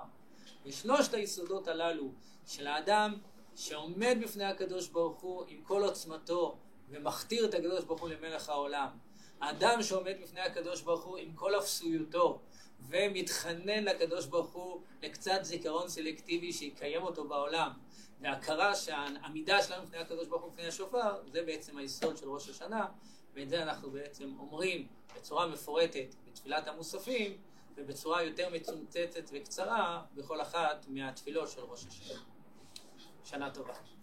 ושלושת 0.66 1.14
היסודות 1.14 1.68
הללו 1.68 2.10
של 2.46 2.66
האדם 2.66 3.14
שעומד 3.56 4.18
בפני 4.22 4.44
הקדוש 4.44 4.88
ברוך 4.88 5.20
הוא 5.20 5.44
עם 5.48 5.60
כל 5.62 5.82
עוצמתו 5.82 6.56
ומכתיר 6.88 7.44
את 7.44 7.54
הקדוש 7.54 7.84
ברוך 7.84 8.00
הוא 8.00 8.08
למלך 8.08 8.48
העולם. 8.48 8.88
האדם 9.40 9.82
שעומד 9.82 10.14
בפני 10.22 10.40
הקדוש 10.40 10.82
ברוך 10.82 11.04
הוא 11.04 11.16
עם 11.16 11.32
כל 11.34 11.58
אפסויותו 11.58 12.40
ומתחנן 12.88 13.84
לקדוש 13.84 14.26
ברוך 14.26 14.52
הוא 14.52 14.80
לקצת 15.02 15.38
זיכרון 15.42 15.88
סלקטיבי 15.88 16.52
שיקיים 16.52 17.02
אותו 17.02 17.28
בעולם 17.28 17.70
והכרה 18.20 18.74
שהעמידה 18.74 19.62
שלנו 19.62 19.86
בפני 19.86 19.98
הקדוש 19.98 20.28
ברוך 20.28 20.42
הוא 20.42 20.52
בפני 20.52 20.66
השופר 20.66 21.28
זה 21.32 21.42
בעצם 21.42 21.78
היסוד 21.78 22.16
של 22.16 22.28
ראש 22.28 22.48
השנה 22.48 22.86
ואת 23.34 23.48
זה 23.48 23.62
אנחנו 23.62 23.90
בעצם 23.90 24.34
אומרים 24.38 24.86
בצורה 25.16 25.46
מפורטת 25.46 26.14
בתפילת 26.26 26.68
המוספים 26.68 27.36
ובצורה 27.76 28.22
יותר 28.22 28.48
מצומצצת 28.50 29.30
וקצרה 29.32 30.02
בכל 30.14 30.40
אחת 30.40 30.86
מהתפילות 30.88 31.48
של 31.50 31.60
ראש 31.60 31.86
השנה. 31.86 32.20
שנה 33.24 33.50
טובה. 33.50 33.95